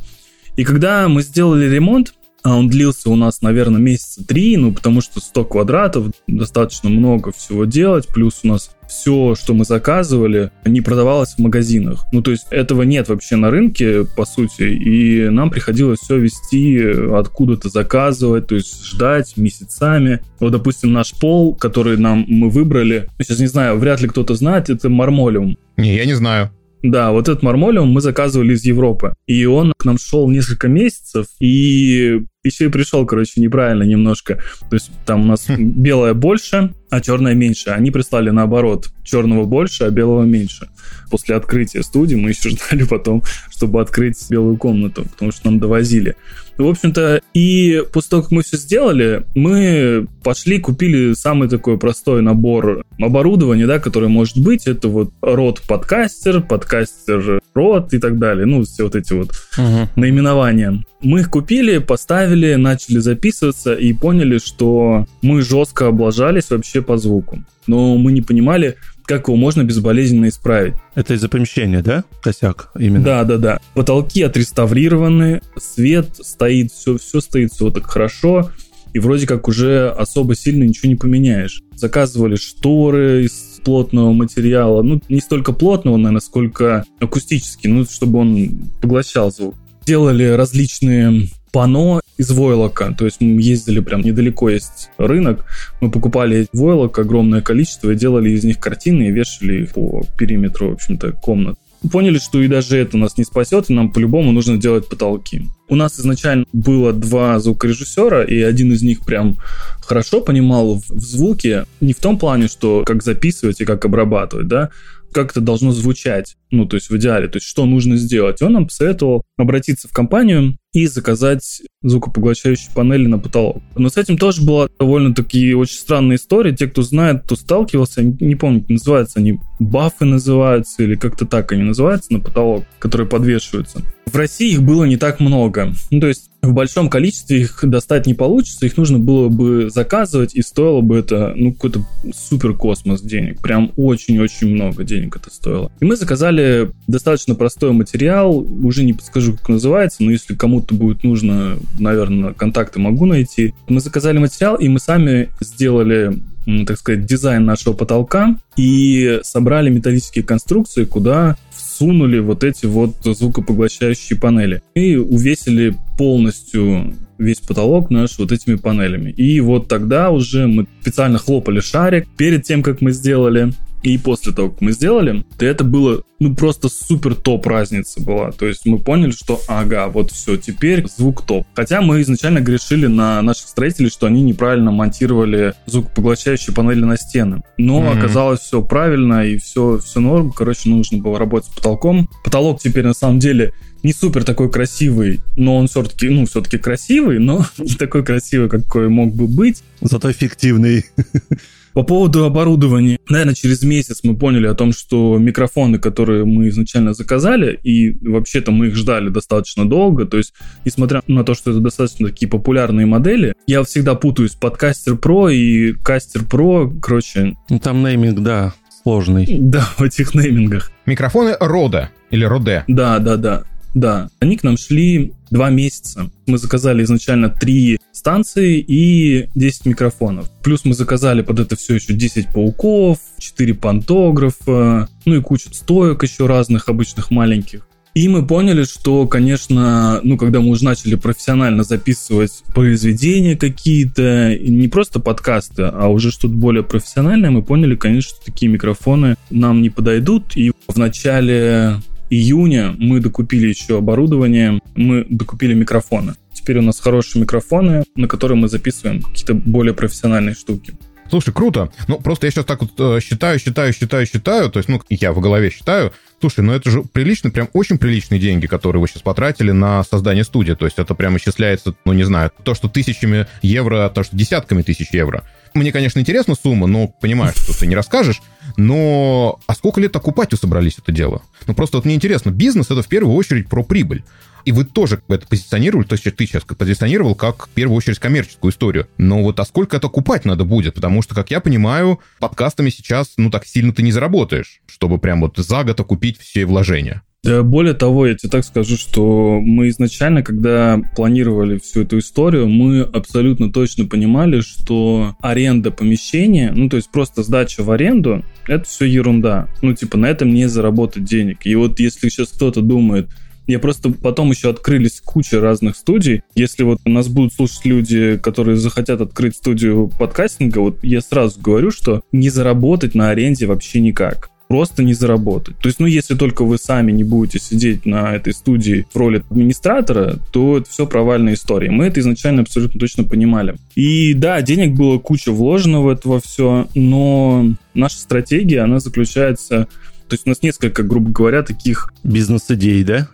И 0.56 0.64
когда 0.64 1.08
мы 1.08 1.22
сделали 1.22 1.68
ремонт, 1.68 2.14
а 2.44 2.58
он 2.58 2.68
длился 2.68 3.10
у 3.10 3.16
нас, 3.16 3.42
наверное, 3.42 3.80
месяца 3.80 4.26
три, 4.26 4.58
ну, 4.58 4.74
потому 4.74 5.02
что 5.02 5.22
100 5.22 5.46
квадратов, 5.46 6.08
достаточно 6.28 6.90
много 6.90 7.32
всего 7.32 7.64
делать, 7.66 8.08
плюс 8.08 8.42
у 8.44 8.50
нас 8.50 8.76
все, 8.94 9.36
что 9.36 9.54
мы 9.54 9.66
заказывали, 9.66 10.52
не 10.66 10.82
продавалось 10.82 11.36
в 11.36 11.40
магазинах. 11.40 12.06
Ну, 12.12 12.22
то 12.22 12.32
есть 12.32 12.46
этого 12.52 12.84
нет 12.84 13.10
вообще 13.10 13.36
на 13.36 13.50
рынке, 13.50 14.06
по 14.06 14.26
сути, 14.26 14.64
и 14.64 15.30
нам 15.30 15.50
приходилось 15.50 16.00
все 16.00 16.18
вести 16.18 16.80
откуда-то 17.14 17.70
заказывать, 17.70 18.48
то 18.48 18.56
есть 18.56 18.86
ждать 18.86 19.36
месяцами. 19.38 20.22
Вот, 20.40 20.52
допустим, 20.52 20.94
наш 20.94 21.14
пол, 21.14 21.56
который 21.56 21.98
нам 21.98 22.26
мы 22.28 22.50
выбрали, 22.50 23.10
сейчас 23.20 23.40
не 23.40 23.48
знаю, 23.48 23.78
вряд 23.78 24.02
ли 24.02 24.08
кто-то 24.08 24.36
знает, 24.36 24.70
это 24.70 24.90
мармолиум. 24.90 25.58
Не, 25.78 25.96
я 25.96 26.06
не 26.06 26.14
знаю. 26.14 26.52
Да, 26.84 27.12
вот 27.12 27.30
этот 27.30 27.44
мармолиум 27.44 27.90
мы 27.90 28.02
заказывали 28.02 28.54
из 28.54 28.66
Европы. 28.66 29.16
И 29.26 29.46
он 29.46 29.74
к 29.78 29.86
нам 29.86 29.98
шел 29.98 30.30
несколько 30.30 30.68
месяцев, 30.68 31.28
и 31.40 32.22
еще 32.44 32.66
и 32.66 32.70
пришел, 32.70 33.06
короче, 33.06 33.40
неправильно 33.40 33.84
немножко. 33.84 34.40
То 34.70 34.76
есть 34.76 34.92
там 35.06 35.22
у 35.22 35.26
нас 35.26 35.46
белое 35.58 36.14
больше, 36.14 36.74
а 36.94 37.02
черное 37.02 37.34
меньше. 37.34 37.72
Они 37.72 37.90
прислали 37.90 38.30
наоборот, 38.30 38.92
черного 39.04 39.46
больше, 39.46 39.86
а 39.86 39.90
белого 39.90 40.24
меньше. 40.24 40.70
После 41.10 41.36
открытия 41.36 41.82
студии 41.82 42.16
мы 42.16 42.30
еще 42.30 42.50
ждали 42.50 42.84
потом, 42.84 43.24
чтобы 43.50 43.82
открыть 43.82 44.18
белую 44.30 44.58
комнату, 44.58 45.06
потому 45.12 45.32
что 45.32 45.48
нам 45.48 45.60
довозили. 45.60 46.16
В 46.58 46.68
общем-то, 46.68 47.22
и 47.34 47.84
после 47.92 48.10
того, 48.12 48.22
как 48.22 48.32
мы 48.32 48.44
все 48.44 48.58
сделали, 48.58 49.26
мы 49.34 50.06
пошли, 50.24 50.60
купили 50.60 51.14
самый 51.14 51.50
такой 51.50 51.80
простой 51.80 52.22
набор 52.22 52.84
оборудования, 53.00 53.66
да, 53.66 53.80
который 53.80 54.08
может 54.08 54.38
быть. 54.38 54.68
Это 54.68 54.88
вот 54.88 55.12
рот 55.22 55.64
подкастер, 55.68 56.42
подкастер 56.42 57.42
рот 57.56 57.94
и 57.94 58.00
так 58.00 58.20
далее. 58.20 58.46
Ну, 58.46 58.64
все 58.64 58.84
вот 58.84 58.96
эти 58.96 59.14
вот 59.14 59.32
uh-huh. 59.58 59.88
наименования. 59.96 60.84
Мы 61.02 61.22
их 61.22 61.32
купили, 61.32 61.80
поставили, 61.80 62.54
начали 62.54 63.00
записываться 63.00 63.74
и 63.74 63.92
поняли, 63.92 64.38
что 64.38 65.08
мы 65.24 65.42
жестко 65.42 65.88
облажались 65.88 66.52
вообще 66.52 66.83
по 66.84 66.98
звуку. 66.98 67.44
Но 67.68 67.98
мы 67.98 68.12
не 68.12 68.22
понимали, 68.22 68.76
как 69.06 69.28
его 69.28 69.38
можно 69.38 69.64
безболезненно 69.64 70.28
исправить. 70.30 70.76
Это 70.96 71.14
из-за 71.14 71.30
помещения, 71.30 71.82
да? 71.82 72.04
Косяк 72.22 72.72
именно. 72.78 73.04
Да, 73.04 73.24
да, 73.24 73.38
да. 73.38 73.60
Потолки 73.74 74.22
отреставрированы, 74.22 75.42
свет 75.58 76.08
стоит, 76.22 76.72
все, 76.72 76.98
все 76.98 77.22
стоит, 77.22 77.52
все 77.52 77.70
так 77.70 77.86
хорошо. 77.86 78.52
И 78.94 79.00
вроде 79.00 79.26
как 79.26 79.48
уже 79.48 79.90
особо 79.90 80.36
сильно 80.36 80.64
ничего 80.64 80.88
не 80.88 80.96
поменяешь. 80.96 81.64
Заказывали 81.76 82.36
шторы 82.36 83.26
из 83.26 83.60
плотного 83.66 84.14
материала. 84.14 84.84
Ну, 84.84 85.02
не 85.10 85.20
столько 85.20 85.52
плотного, 85.52 85.98
наверное, 85.98 86.22
сколько 86.22 86.86
акустический, 87.00 87.70
ну, 87.70 87.86
чтобы 87.86 88.20
он 88.20 88.70
поглощал 88.82 89.32
звук. 89.32 89.56
Делали 89.86 90.26
различные 90.26 91.28
пано 91.54 92.02
из 92.18 92.32
войлока. 92.32 92.94
То 92.98 93.06
есть 93.06 93.22
мы 93.22 93.42
ездили 93.42 93.80
прям 93.80 94.02
недалеко 94.02 94.50
есть 94.50 94.90
рынок, 94.98 95.46
мы 95.80 95.90
покупали 95.90 96.48
войлок 96.52 96.98
огромное 97.00 97.42
количество 97.42 97.92
и 97.92 97.96
делали 97.96 98.32
из 98.32 98.44
них 98.44 98.60
картины 98.60 99.04
и 99.04 99.12
вешали 99.12 99.64
их 99.64 99.74
по 99.74 100.04
периметру, 100.18 100.72
в 100.72 100.74
общем-то, 100.74 101.12
комнат. 101.14 101.58
поняли, 101.92 102.18
что 102.18 102.42
и 102.42 102.48
даже 102.48 102.78
это 102.78 102.98
нас 102.98 103.18
не 103.18 103.24
спасет, 103.24 103.70
и 103.70 103.74
нам 103.74 103.92
по-любому 103.92 104.32
нужно 104.32 104.58
делать 104.58 104.90
потолки. 104.90 105.44
У 105.70 105.76
нас 105.76 106.00
изначально 106.00 106.46
было 106.54 106.92
два 106.92 107.40
звукорежиссера, 107.40 108.24
и 108.24 108.42
один 108.42 108.72
из 108.72 108.82
них 108.82 109.06
прям 109.06 109.38
хорошо 109.82 110.22
понимал 110.22 110.82
в 110.90 111.00
звуке, 111.00 111.66
не 111.82 111.94
в 111.94 112.00
том 112.00 112.18
плане, 112.18 112.48
что 112.48 112.84
как 112.86 113.04
записывать 113.04 113.62
и 113.62 113.66
как 113.66 113.86
обрабатывать, 113.86 114.48
да, 114.48 114.70
как 115.14 115.32
это 115.32 115.42
должно 115.42 115.72
звучать, 115.72 116.36
ну, 116.52 116.66
то 116.66 116.76
есть 116.76 116.90
в 116.90 116.98
идеале, 116.98 117.28
то 117.28 117.38
есть 117.38 117.48
что 117.48 117.66
нужно 117.66 117.98
сделать. 117.98 118.42
И 118.42 118.44
он 118.44 118.54
нам 118.54 118.66
посоветовал 118.66 119.24
обратиться 119.38 119.88
в 119.88 119.92
компанию 119.92 120.58
и 120.74 120.88
заказать 120.88 121.62
звукопоглощающие 121.84 122.72
панели 122.74 123.08
на 123.08 123.20
потолок. 123.20 123.62
Но 123.76 123.90
с 123.90 123.98
этим 123.98 124.18
тоже 124.18 124.42
была 124.42 124.68
довольно-таки 124.80 125.54
очень 125.54 125.78
странная 125.78 126.16
история. 126.16 126.56
Те, 126.56 126.68
кто 126.68 126.82
знает, 126.82 127.24
кто 127.24 127.36
сталкивался, 127.36 128.04
не 128.04 128.36
помню, 128.36 128.62
как 128.62 128.70
называются 128.70 129.20
они, 129.20 129.40
бафы 129.60 130.06
называются 130.06 130.84
или 130.84 130.96
как-то 130.96 131.26
так 131.26 131.52
они 131.52 131.64
называются 131.64 132.12
на 132.14 132.20
потолок, 132.20 132.66
которые 132.80 133.08
подвешиваются. 133.08 133.82
В 134.06 134.16
России 134.16 134.52
их 134.52 134.64
было 134.64 134.84
не 134.84 134.98
так 134.98 135.20
много. 135.20 135.74
Ну, 135.90 136.00
то 136.00 136.08
есть 136.08 136.30
в 136.42 136.52
большом 136.52 136.90
количестве 136.90 137.42
их 137.42 137.60
достать 137.64 138.06
не 138.06 138.14
получится, 138.14 138.66
их 138.66 138.76
нужно 138.76 139.00
было 139.00 139.30
бы 139.30 139.70
заказывать, 139.70 140.36
и 140.36 140.42
стоило 140.42 140.82
бы 140.82 140.98
это, 140.98 141.34
ну, 141.36 141.54
какой-то 141.54 141.86
супер 142.14 142.54
космос 142.54 143.02
денег. 143.02 143.42
Прям 143.42 143.72
очень-очень 143.78 144.50
много 144.50 144.84
денег 144.84 145.16
это 145.16 145.34
стоило. 145.34 145.72
И 145.80 145.86
мы 145.86 145.96
заказали 145.96 146.72
достаточно 146.88 147.34
простой 147.36 147.72
материал, 147.72 148.40
уже 148.40 148.84
не 148.84 148.94
подскажу, 148.94 149.38
как 149.38 149.48
называется, 149.48 150.04
но 150.04 150.12
если 150.12 150.36
кому-то 150.36 150.63
будет 150.72 151.04
нужно, 151.04 151.58
наверное, 151.80 152.34
контакты 152.34 152.80
могу 152.80 153.06
найти. 153.06 153.54
Мы 153.68 153.80
заказали 153.80 154.18
материал, 154.18 154.56
и 154.56 154.70
мы 154.70 154.80
сами 154.80 155.30
сделали 155.40 156.22
так 156.68 156.78
сказать, 156.78 157.06
дизайн 157.06 157.46
нашего 157.46 157.74
потолка 157.74 158.36
и 158.58 159.22
собрали 159.24 159.70
металлические 159.70 160.26
конструкции, 160.26 160.84
куда 160.84 161.38
всунули 161.56 162.20
вот 162.20 162.44
эти 162.44 162.66
вот 162.66 162.96
звукопоглощающие 163.04 164.20
панели 164.20 164.62
и 164.76 164.96
увесили 164.96 165.76
полностью 165.98 166.94
весь 167.18 167.40
потолок 167.40 167.90
наш 167.90 168.18
вот 168.20 168.32
этими 168.32 168.56
панелями. 168.56 169.12
И 169.12 169.40
вот 169.40 169.68
тогда 169.68 170.12
уже 170.12 170.48
мы 170.48 170.68
специально 170.82 171.18
хлопали 171.18 171.60
шарик 171.60 172.08
перед 172.18 172.44
тем, 172.44 172.62
как 172.64 172.82
мы 172.82 172.92
сделали. 172.92 173.54
И 173.84 173.98
после 173.98 174.32
того, 174.32 174.50
как 174.50 174.62
мы 174.62 174.72
сделали, 174.72 175.26
то 175.38 175.46
это 175.46 175.66
было, 175.66 176.04
ну, 176.20 176.34
просто 176.36 176.70
супер 176.70 177.16
топ 177.16 177.46
разница 177.48 178.02
была. 178.02 178.32
То 178.32 178.48
есть 178.48 178.66
мы 178.66 178.80
поняли, 178.80 179.12
что, 179.12 179.42
ага, 179.48 179.90
вот 179.90 180.12
все, 180.12 180.38
теперь 180.38 180.88
звук 180.88 181.26
топ. 181.26 181.46
Хотя 181.54 181.82
мы 181.82 182.02
изначально 182.02 182.40
грешили 182.40 182.88
на 182.88 183.22
наших 183.22 183.50
строителей, 183.50 183.90
что 183.90 184.08
они 184.08 184.24
неправильно 184.24 184.72
монтировали 184.72 185.54
звукопоглощающие 185.66 186.56
панели 186.56 186.86
на 186.86 186.98
стены. 186.98 187.44
Но 187.58 187.82
mm-hmm. 187.82 187.98
оказалось 187.98 188.40
все 188.40 188.62
правильно 188.62 189.26
и 189.26 189.38
все, 189.38 189.80
все 189.80 190.00
норм. 190.00 190.32
Короче, 190.32 190.70
нужно 190.70 191.00
было 191.00 191.20
работать 191.20 191.52
с 191.52 191.54
потолком. 191.54 192.10
Потолок 192.24 192.62
теперь 192.62 192.86
на 192.86 192.94
самом 192.94 193.20
деле 193.20 193.54
не 193.84 193.92
супер 193.92 194.24
такой 194.24 194.50
красивый, 194.50 195.20
но 195.36 195.58
он 195.58 195.68
все-таки, 195.68 196.08
ну, 196.08 196.26
все-таки 196.26 196.58
красивый, 196.58 197.20
но 197.20 197.46
не 197.58 197.76
такой 197.76 198.06
красивый, 198.06 198.50
какой 198.50 198.88
мог 198.88 199.14
бы 199.14 199.28
быть. 199.28 199.62
Зато 199.82 200.10
эффективный. 200.10 200.86
По 201.74 201.84
поводу 201.84 202.26
оборудования, 202.26 203.00
наверное, 203.10 203.34
через 203.34 203.64
месяц 203.64 204.02
мы 204.04 204.16
поняли 204.16 204.48
о 204.48 204.54
том, 204.54 204.74
что 204.74 205.18
микрофоны, 205.18 205.80
которые 205.80 206.26
мы 206.26 206.50
изначально 206.50 206.94
заказали, 206.94 207.60
и 207.64 207.98
вообще-то 208.08 208.52
мы 208.52 208.68
их 208.68 208.76
ждали 208.76 209.10
достаточно 209.10 209.68
долго, 209.68 210.06
то 210.06 210.18
есть, 210.18 210.34
несмотря 210.66 211.02
на 211.08 211.24
то, 211.24 211.34
что 211.34 211.52
это 211.52 211.60
достаточно 211.60 212.10
такие 212.10 212.30
популярные 212.30 212.86
модели, 212.86 213.34
я 213.48 213.64
всегда 213.64 213.96
путаюсь 213.96 214.36
подкастер 214.36 214.94
Pro 214.94 215.34
и 215.34 215.74
кастер 215.74 216.22
Pro, 216.22 216.80
короче. 216.80 217.36
Ну, 217.50 217.60
там 217.60 217.84
нейминг, 217.84 218.20
да, 218.20 218.54
сложный. 218.84 219.26
Да, 219.40 219.68
в 219.78 219.82
этих 219.82 220.14
неймингах. 220.14 220.72
Микрофоны 220.86 221.36
Рода 221.40 221.90
или 222.12 222.26
Роде. 222.26 222.64
Да, 222.68 223.00
да, 223.00 223.18
да. 223.18 223.44
Да, 223.74 224.10
они 224.20 224.38
к 224.38 224.44
нам 224.44 224.56
шли 224.56 225.14
два 225.34 225.50
месяца. 225.50 226.10
Мы 226.28 226.38
заказали 226.38 226.84
изначально 226.84 227.30
три 227.30 227.80
станции 227.92 228.60
и 228.60 229.28
10 229.36 229.66
микрофонов. 229.66 230.30
Плюс 230.44 230.64
мы 230.64 230.74
заказали 230.74 231.22
под 231.22 231.40
это 231.40 231.58
все 231.58 231.76
еще 231.76 231.94
10 231.94 232.30
пауков, 232.32 233.00
4 233.20 233.54
пантографа, 233.56 234.88
ну 235.06 235.16
и 235.16 235.22
кучу 235.22 235.54
стоек 235.54 236.04
еще 236.04 236.28
разных, 236.28 236.70
обычных 236.70 237.12
маленьких. 237.12 237.68
И 237.96 238.08
мы 238.08 238.26
поняли, 238.26 238.64
что, 238.64 239.08
конечно, 239.08 240.00
ну, 240.04 240.18
когда 240.18 240.40
мы 240.40 240.50
уже 240.50 240.66
начали 240.66 240.96
профессионально 240.96 241.64
записывать 241.64 242.44
произведения 242.54 243.36
какие-то, 243.36 244.36
не 244.40 244.68
просто 244.68 245.00
подкасты, 245.00 245.64
а 245.64 245.90
уже 245.90 246.12
что-то 246.12 246.34
более 246.34 246.64
профессиональное, 246.64 247.30
мы 247.30 247.44
поняли, 247.44 247.76
конечно, 247.76 248.16
что 248.16 248.26
такие 248.26 248.52
микрофоны 248.52 249.16
нам 249.30 249.62
не 249.62 249.70
подойдут. 249.70 250.36
И 250.36 250.52
в 250.68 250.78
начале 250.78 251.82
июня 252.14 252.76
мы 252.78 253.00
докупили 253.00 253.48
еще 253.48 253.78
оборудование, 253.78 254.60
мы 254.76 255.06
докупили 255.10 255.54
микрофоны. 255.54 256.14
Теперь 256.34 256.60
у 256.60 256.62
нас 256.62 256.80
хорошие 256.80 257.22
микрофоны, 257.22 257.84
на 257.96 258.08
которые 258.08 258.38
мы 258.38 258.48
записываем 258.48 259.02
какие-то 259.02 259.34
более 259.34 259.74
профессиональные 259.74 260.36
штуки. 260.36 260.74
Слушай, 261.10 261.34
круто. 261.34 261.72
Ну, 261.88 262.00
просто 262.00 262.26
я 262.26 262.32
сейчас 262.32 262.46
так 262.46 262.62
вот 262.62 262.72
э, 262.80 263.00
считаю, 263.00 263.38
считаю, 263.38 263.72
считаю, 263.74 264.06
считаю. 264.06 264.50
То 264.50 264.58
есть, 264.58 264.70
ну, 264.70 264.82
я 264.90 265.14
в 265.14 265.20
голове 265.20 265.52
считаю. 265.52 265.92
Слушай, 266.20 266.44
ну 266.44 266.54
это 266.54 266.72
же 266.72 266.82
приличные, 266.82 267.32
прям 267.32 267.50
очень 267.54 267.78
приличные 267.78 268.20
деньги, 268.20 268.48
которые 268.48 268.82
вы 268.82 268.88
сейчас 268.88 269.04
потратили 269.04 269.52
на 269.52 269.84
создание 269.84 270.24
студии. 270.24 270.54
То 270.54 270.66
есть, 270.66 270.80
это 270.80 270.96
прям 270.96 271.18
исчисляется, 271.18 271.76
ну, 271.86 271.94
не 271.94 272.04
знаю, 272.04 272.32
то, 272.44 272.56
что 272.56 272.68
тысячами 272.68 273.28
евро, 273.42 273.92
то, 273.94 274.04
что 274.04 274.16
десятками 274.16 274.64
тысяч 274.64 274.88
евро. 274.92 275.24
Мне, 275.54 275.72
конечно, 275.72 276.00
интересна 276.00 276.36
сумма, 276.36 276.68
но 276.68 276.88
понимаю, 276.88 277.34
что 277.36 277.58
ты 277.58 277.68
не 277.68 277.76
расскажешь. 277.76 278.22
Но 278.58 279.40
а 279.46 279.54
сколько 279.54 279.80
лет 279.80 279.96
окупать 279.96 280.34
собрались 280.40 280.78
это 280.78 280.92
дело? 280.92 281.22
Ну, 281.46 281.54
просто 281.54 281.78
вот 281.78 281.86
мне 281.86 281.96
интересно, 281.96 282.32
бизнес— 282.32 282.68
это 282.72 282.82
в 282.82 282.88
первую 282.88 283.16
очередь 283.16 283.50
про 283.50 283.64
прибыль. 283.64 284.04
И 284.46 284.52
вы 284.52 284.66
тоже 284.66 285.02
это 285.08 285.26
позиционировали, 285.26 285.86
то 285.86 285.94
есть 285.94 286.04
ты 286.04 286.26
сейчас 286.26 286.44
позиционировал 286.44 287.16
как, 287.16 287.48
в 287.48 287.50
первую 287.50 287.78
очередь, 287.78 288.00
коммерческую 288.00 288.52
историю. 288.52 288.88
Но 288.98 289.24
вот 289.24 289.40
а 289.40 289.46
сколько 289.46 289.78
это 289.78 289.88
купать 289.88 290.26
надо 290.26 290.44
будет? 290.44 290.74
Потому 290.74 291.02
что, 291.02 291.16
как 291.16 291.32
я 291.32 291.40
понимаю, 291.40 292.00
подкастами 292.20 292.70
сейчас, 292.70 293.14
ну, 293.18 293.30
так 293.30 293.46
сильно 293.46 293.74
ты 293.74 293.84
не 293.84 293.92
заработаешь, 293.92 294.62
чтобы 294.68 294.98
прям 294.98 295.22
вот 295.22 295.38
за 295.38 295.64
год 295.64 295.80
окупить 295.80 296.20
все 296.20 296.46
вложения. 296.46 297.04
Более 297.24 297.74
того, 297.74 298.06
я 298.06 298.16
тебе 298.16 298.30
так 298.30 298.44
скажу, 298.44 298.76
что 298.76 299.40
мы 299.42 299.70
изначально, 299.70 300.24
когда 300.24 300.82
планировали 300.94 301.58
всю 301.58 301.84
эту 301.84 302.00
историю, 302.00 302.50
мы 302.50 302.82
абсолютно 302.82 303.50
точно 303.50 303.86
понимали, 303.86 304.42
что 304.42 305.16
аренда 305.22 305.72
помещения, 305.72 306.52
ну 306.54 306.68
то 306.68 306.76
есть 306.76 306.92
просто 306.92 307.24
сдача 307.24 307.64
в 307.64 307.72
аренду, 307.72 308.26
это 308.46 308.66
все 308.66 308.84
ерунда. 308.84 309.48
Ну 309.62 309.74
типа 309.74 309.98
на 309.98 310.08
этом 310.08 310.34
не 310.34 310.50
заработать 310.50 311.06
денег. 311.06 311.46
И 311.46 311.56
вот 311.56 311.80
если 311.80 312.10
сейчас 312.10 312.28
кто-то 312.28 312.62
думает, 312.62 313.08
я 313.48 313.60
просто 313.60 313.92
потом 313.92 314.32
еще 314.32 314.50
открылись 314.50 315.00
куча 315.00 315.40
разных 315.40 315.78
студий. 315.78 316.24
Если 316.36 316.64
вот 316.64 316.80
нас 316.86 317.08
будут 317.08 317.34
слушать 317.34 317.66
люди, 317.66 318.18
которые 318.18 318.58
захотят 318.58 319.00
открыть 319.00 319.36
студию 319.36 319.90
подкастинга, 319.98 320.60
вот 320.60 320.84
я 320.84 321.00
сразу 321.00 321.40
говорю, 321.40 321.72
что 321.72 322.04
не 322.12 322.30
заработать 322.30 322.96
на 322.96 323.12
аренде 323.12 323.46
вообще 323.46 323.80
никак 323.80 324.30
просто 324.54 324.84
не 324.84 324.94
заработать. 324.94 325.58
То 325.58 325.68
есть, 325.68 325.80
ну, 325.80 325.88
если 325.88 326.14
только 326.14 326.46
вы 326.46 326.60
сами 326.60 326.92
не 326.92 327.04
будете 327.04 327.40
сидеть 327.40 327.88
на 327.88 328.14
этой 328.14 328.34
студии 328.34 328.86
в 328.94 328.96
роли 328.96 329.24
администратора, 329.28 330.20
то 330.32 330.60
это 330.60 330.70
все 330.70 330.86
провальная 330.86 331.34
история. 331.34 331.72
Мы 331.72 331.86
это 331.86 332.02
изначально 332.02 332.44
абсолютно 332.44 332.80
точно 332.80 333.04
понимали. 333.04 333.56
И 333.74 334.14
да, 334.14 334.40
денег 334.44 334.76
было 334.76 335.00
куча 335.00 335.32
вложено 335.32 335.82
в 335.82 335.88
это 335.88 336.08
во 336.08 336.22
все, 336.22 336.68
но 336.76 337.48
наша 337.74 337.98
стратегия, 337.98 338.60
она 338.60 338.80
заключается... 338.80 339.68
То 340.08 340.14
есть 340.14 340.28
у 340.28 340.30
нас 340.30 340.44
несколько, 340.44 340.84
грубо 340.84 341.10
говоря, 341.10 341.42
таких... 341.42 341.92
Бизнес-идей, 342.04 342.84
да? 342.84 343.10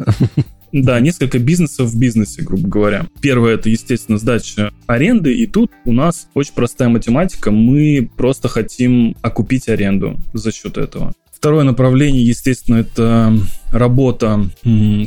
Да, 0.72 1.00
несколько 1.00 1.39
бизнесов 1.39 1.88
в 1.89 1.98
бизнесе, 1.98 2.43
грубо 2.43 2.67
говоря. 2.67 3.08
Первое 3.22 3.55
это, 3.55 3.69
естественно, 3.69 4.17
сдача 4.17 4.72
аренды, 4.88 5.34
и 5.34 5.48
тут 5.48 5.72
у 5.86 5.93
нас 5.93 6.27
очень 6.34 6.53
простая 6.53 6.89
математика. 6.89 7.50
Мы 7.50 8.10
просто 8.17 8.50
хотим 8.50 9.15
окупить 9.22 9.69
аренду 9.69 10.19
за 10.34 10.51
счет 10.51 10.77
этого. 10.77 11.13
Второе 11.39 11.63
направление, 11.63 12.22
естественно, 12.22 12.79
это 12.79 13.34
работа 13.71 14.49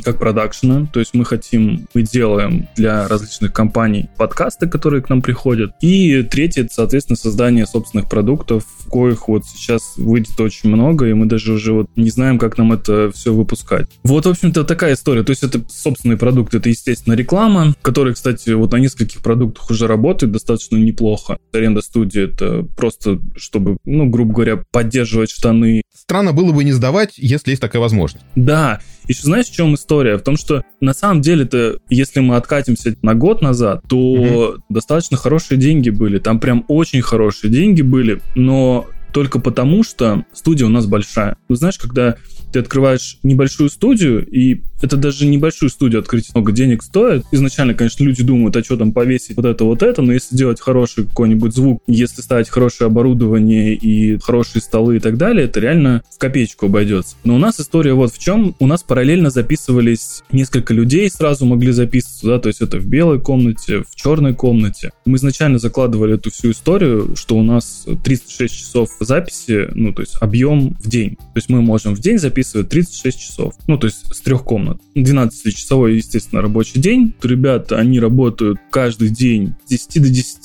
как 0.03 0.19
продакшена, 0.19 0.87
то 0.91 0.99
есть 0.99 1.13
мы 1.13 1.25
хотим, 1.25 1.87
мы 1.93 2.03
делаем 2.03 2.67
для 2.75 3.07
различных 3.07 3.53
компаний 3.53 4.09
подкасты, 4.17 4.67
которые 4.67 5.01
к 5.01 5.09
нам 5.09 5.21
приходят. 5.21 5.71
И 5.81 6.23
третье, 6.23 6.63
это, 6.63 6.73
соответственно, 6.73 7.17
создание 7.17 7.65
собственных 7.65 8.09
продуктов, 8.09 8.63
коих 8.91 9.27
вот 9.27 9.43
сейчас 9.45 9.93
выйдет 9.97 10.39
очень 10.39 10.69
много, 10.69 11.07
и 11.07 11.13
мы 11.13 11.25
даже 11.25 11.53
уже 11.53 11.73
вот 11.73 11.89
не 11.95 12.09
знаем, 12.09 12.37
как 12.37 12.57
нам 12.57 12.73
это 12.73 13.11
все 13.13 13.33
выпускать. 13.33 13.87
Вот, 14.03 14.25
в 14.25 14.29
общем-то, 14.29 14.63
такая 14.63 14.93
история. 14.93 15.23
То 15.23 15.31
есть 15.31 15.43
это 15.43 15.61
собственный 15.69 16.17
продукт, 16.17 16.53
это, 16.53 16.69
естественно, 16.69 17.13
реклама, 17.13 17.73
которая, 17.81 18.13
кстати, 18.13 18.51
вот 18.51 18.71
на 18.71 18.77
нескольких 18.77 19.21
продуктах 19.21 19.69
уже 19.69 19.87
работает 19.87 20.31
достаточно 20.31 20.77
неплохо. 20.77 21.37
Аренда 21.53 21.81
студии 21.81 22.23
это 22.23 22.63
просто, 22.75 23.19
чтобы, 23.35 23.77
ну, 23.85 24.09
грубо 24.09 24.33
говоря, 24.33 24.63
поддерживать 24.71 25.31
штаны. 25.31 25.81
Странно 25.93 26.33
было 26.33 26.51
бы 26.51 26.63
не 26.63 26.71
сдавать, 26.71 27.13
если 27.17 27.51
есть 27.51 27.61
такая 27.61 27.81
возможность. 27.81 28.25
Да, 28.35 28.52
да, 28.53 28.79
еще 29.07 29.23
знаешь, 29.23 29.47
в 29.47 29.51
чем 29.51 29.73
история? 29.73 30.15
В 30.15 30.21
том, 30.21 30.37
что 30.37 30.63
на 30.79 30.93
самом 30.93 31.21
деле-то, 31.21 31.79
если 31.89 32.19
мы 32.19 32.35
откатимся 32.35 32.95
на 33.01 33.15
год 33.15 33.41
назад, 33.41 33.81
то 33.89 33.97
mm 33.97 34.59
достаточно 34.69 35.17
хорошие 35.17 35.57
деньги 35.57 35.89
были. 35.89 36.19
Там 36.19 36.39
прям 36.39 36.63
очень 36.67 37.01
хорошие 37.01 37.51
деньги 37.51 37.81
были, 37.81 38.21
но 38.35 38.85
только 39.13 39.39
потому, 39.39 39.83
что 39.83 40.25
студия 40.33 40.65
у 40.65 40.69
нас 40.69 40.85
большая. 40.87 41.37
Ну, 41.47 41.55
знаешь, 41.55 41.77
когда 41.77 42.17
ты 42.53 42.59
открываешь 42.59 43.17
небольшую 43.23 43.69
студию, 43.69 44.25
и 44.25 44.61
это 44.81 44.95
даже 44.95 45.25
небольшую 45.25 45.69
студию 45.69 46.01
открыть 46.01 46.33
много 46.33 46.51
денег 46.51 46.83
стоит. 46.83 47.25
Изначально, 47.31 47.73
конечно, 47.73 48.03
люди 48.03 48.23
думают, 48.23 48.55
а 48.55 48.63
что 48.63 48.77
там 48.77 48.93
повесить 48.93 49.35
вот 49.35 49.45
это, 49.45 49.63
вот 49.65 49.81
это, 49.81 50.01
но 50.01 50.13
если 50.13 50.35
делать 50.35 50.61
хороший 50.61 51.05
какой-нибудь 51.05 51.53
звук, 51.53 51.81
если 51.87 52.21
ставить 52.21 52.49
хорошее 52.49 52.87
оборудование 52.87 53.73
и 53.73 54.19
хорошие 54.19 54.61
столы 54.61 54.97
и 54.97 54.99
так 54.99 55.17
далее, 55.17 55.45
это 55.45 55.59
реально 55.59 56.03
в 56.11 56.19
копеечку 56.19 56.67
обойдется. 56.67 57.15
Но 57.23 57.35
у 57.35 57.39
нас 57.39 57.59
история 57.59 57.93
вот 57.93 58.13
в 58.13 58.19
чем. 58.19 58.55
У 58.59 58.67
нас 58.67 58.83
параллельно 58.83 59.29
записывались 59.29 60.23
несколько 60.31 60.73
людей, 60.73 61.09
сразу 61.09 61.45
могли 61.45 61.71
записываться, 61.71 62.27
да, 62.27 62.39
то 62.39 62.47
есть 62.47 62.61
это 62.61 62.77
в 62.77 62.85
белой 62.85 63.19
комнате, 63.19 63.83
в 63.89 63.95
черной 63.95 64.35
комнате. 64.35 64.91
Мы 65.05 65.17
изначально 65.17 65.57
закладывали 65.57 66.15
эту 66.15 66.31
всю 66.31 66.51
историю, 66.51 67.15
что 67.15 67.35
у 67.35 67.43
нас 67.43 67.87
36 68.03 68.53
часов 68.53 68.89
записи, 69.03 69.69
ну, 69.73 69.93
то 69.93 70.01
есть 70.01 70.15
объем 70.21 70.75
в 70.79 70.89
день. 70.89 71.15
То 71.15 71.35
есть 71.35 71.49
мы 71.49 71.61
можем 71.61 71.95
в 71.95 71.99
день 71.99 72.17
записывать 72.17 72.69
36 72.69 73.19
часов. 73.19 73.53
Ну, 73.67 73.77
то 73.77 73.87
есть 73.87 74.13
с 74.13 74.21
трех 74.21 74.43
комнат. 74.43 74.79
12-часовой, 74.95 75.95
естественно, 75.95 76.41
рабочий 76.41 76.79
день. 76.79 77.13
Ребята, 77.21 77.77
они 77.77 77.99
работают 77.99 78.59
каждый 78.69 79.09
день 79.09 79.55
с 79.65 79.69
10 79.69 80.01
до 80.01 80.09
10 80.09 80.41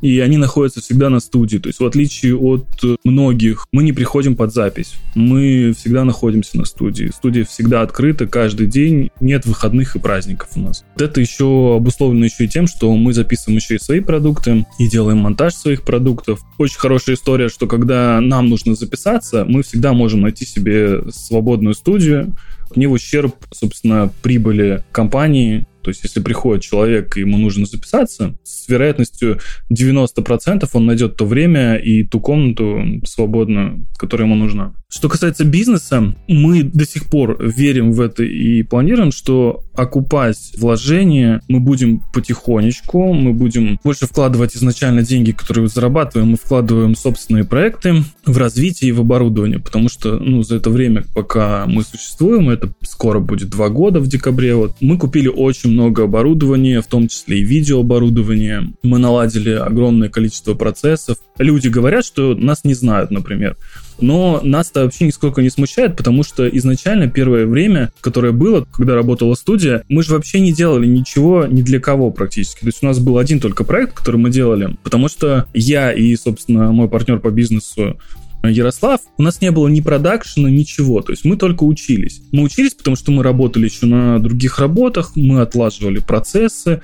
и 0.00 0.18
они 0.20 0.36
находятся 0.36 0.80
всегда 0.80 1.10
на 1.10 1.20
студии. 1.20 1.58
То 1.58 1.68
есть 1.68 1.80
в 1.80 1.84
отличие 1.84 2.36
от 2.36 2.66
многих, 3.04 3.66
мы 3.72 3.82
не 3.82 3.92
приходим 3.92 4.36
под 4.36 4.52
запись. 4.52 4.94
Мы 5.14 5.74
всегда 5.76 6.04
находимся 6.04 6.56
на 6.56 6.64
студии. 6.64 7.10
Студия 7.14 7.44
всегда 7.44 7.82
открыта 7.82 8.26
каждый 8.26 8.66
день, 8.66 9.10
нет 9.20 9.46
выходных 9.46 9.96
и 9.96 9.98
праздников 9.98 10.50
у 10.56 10.60
нас. 10.60 10.84
Вот 10.94 11.02
это 11.02 11.20
еще 11.20 11.76
обусловлено 11.76 12.24
еще 12.24 12.44
и 12.44 12.48
тем, 12.48 12.66
что 12.66 12.94
мы 12.94 13.12
записываем 13.12 13.58
еще 13.58 13.76
и 13.76 13.78
свои 13.78 14.00
продукты 14.00 14.66
и 14.78 14.88
делаем 14.88 15.18
монтаж 15.18 15.54
своих 15.54 15.82
продуктов. 15.82 16.40
Очень 16.58 16.78
хорошая 16.78 17.16
история, 17.16 17.48
что 17.48 17.66
когда 17.66 18.20
нам 18.20 18.48
нужно 18.48 18.74
записаться, 18.74 19.44
мы 19.46 19.62
всегда 19.62 19.92
можем 19.92 20.22
найти 20.22 20.44
себе 20.44 21.02
свободную 21.10 21.74
студию, 21.74 22.34
не 22.76 22.86
в 22.86 22.92
ущерб, 22.92 23.34
собственно, 23.52 24.12
прибыли 24.22 24.84
компании, 24.92 25.66
то 25.82 25.88
есть, 25.88 26.02
если 26.02 26.20
приходит 26.20 26.62
человек, 26.62 27.16
ему 27.16 27.38
нужно 27.38 27.66
записаться, 27.66 28.34
с 28.42 28.68
вероятностью 28.68 29.40
90% 29.70 30.68
он 30.72 30.86
найдет 30.86 31.16
то 31.16 31.26
время 31.26 31.76
и 31.76 32.04
ту 32.04 32.20
комнату 32.20 33.00
свободную, 33.04 33.86
которая 33.98 34.26
ему 34.26 34.36
нужна. 34.36 34.74
Что 34.92 35.08
касается 35.08 35.44
бизнеса, 35.44 36.16
мы 36.26 36.64
до 36.64 36.84
сих 36.84 37.06
пор 37.06 37.36
верим 37.40 37.92
в 37.92 38.00
это 38.00 38.24
и 38.24 38.64
планируем, 38.64 39.12
что 39.12 39.62
окупать 39.74 40.52
вложения 40.58 41.42
мы 41.46 41.60
будем 41.60 42.02
потихонечку, 42.12 43.12
мы 43.12 43.32
будем 43.32 43.78
больше 43.84 44.06
вкладывать 44.06 44.56
изначально 44.56 45.02
деньги, 45.02 45.30
которые 45.30 45.68
зарабатываем, 45.68 46.30
мы 46.30 46.36
вкладываем 46.36 46.96
собственные 46.96 47.44
проекты 47.44 48.02
в 48.26 48.36
развитие 48.36 48.88
и 48.90 48.92
в 48.92 49.00
оборудование, 49.00 49.60
потому 49.60 49.88
что 49.88 50.18
ну, 50.18 50.42
за 50.42 50.56
это 50.56 50.70
время, 50.70 51.04
пока 51.14 51.66
мы 51.66 51.84
существуем, 51.84 52.50
это 52.50 52.72
скоро 52.82 53.20
будет 53.20 53.48
два 53.48 53.68
года 53.68 54.00
в 54.00 54.08
декабре, 54.08 54.56
вот, 54.56 54.74
мы 54.80 54.98
купили 54.98 55.28
очень 55.28 55.69
много 55.70 56.04
оборудования, 56.04 56.80
в 56.80 56.86
том 56.86 57.08
числе 57.08 57.40
и 57.40 57.44
видеооборудование, 57.44 58.72
мы 58.82 58.98
наладили 58.98 59.50
огромное 59.50 60.08
количество 60.08 60.54
процессов. 60.54 61.18
Люди 61.38 61.68
говорят, 61.68 62.04
что 62.04 62.34
нас 62.34 62.64
не 62.64 62.74
знают, 62.74 63.10
например. 63.10 63.56
Но 64.00 64.40
нас 64.42 64.70
это 64.70 64.84
вообще 64.84 65.06
нисколько 65.06 65.42
не 65.42 65.50
смущает, 65.50 65.96
потому 65.96 66.22
что 66.22 66.48
изначально 66.48 67.08
первое 67.08 67.46
время, 67.46 67.92
которое 68.00 68.32
было, 68.32 68.66
когда 68.72 68.94
работала 68.94 69.34
студия, 69.34 69.84
мы 69.88 70.02
же 70.02 70.12
вообще 70.12 70.40
не 70.40 70.52
делали 70.52 70.86
ничего 70.86 71.46
ни 71.46 71.62
для 71.62 71.80
кого 71.80 72.10
практически. 72.10 72.60
То 72.60 72.66
есть 72.66 72.82
у 72.82 72.86
нас 72.86 72.98
был 72.98 73.18
один 73.18 73.40
только 73.40 73.64
проект, 73.64 73.94
который 73.94 74.16
мы 74.16 74.30
делали, 74.30 74.76
потому 74.82 75.08
что 75.08 75.46
я 75.52 75.92
и, 75.92 76.16
собственно, 76.16 76.72
мой 76.72 76.88
партнер 76.88 77.18
по 77.18 77.30
бизнесу 77.30 77.98
Ярослав, 78.42 79.00
у 79.18 79.22
нас 79.22 79.40
не 79.40 79.50
было 79.50 79.68
ни 79.68 79.80
продакшена, 79.80 80.50
ничего. 80.50 81.02
То 81.02 81.12
есть 81.12 81.24
мы 81.24 81.36
только 81.36 81.64
учились. 81.64 82.22
Мы 82.32 82.42
учились, 82.42 82.74
потому 82.74 82.96
что 82.96 83.12
мы 83.12 83.22
работали 83.22 83.66
еще 83.66 83.86
на 83.86 84.18
других 84.18 84.58
работах, 84.58 85.12
мы 85.14 85.40
отлаживали 85.40 85.98
процессы, 85.98 86.80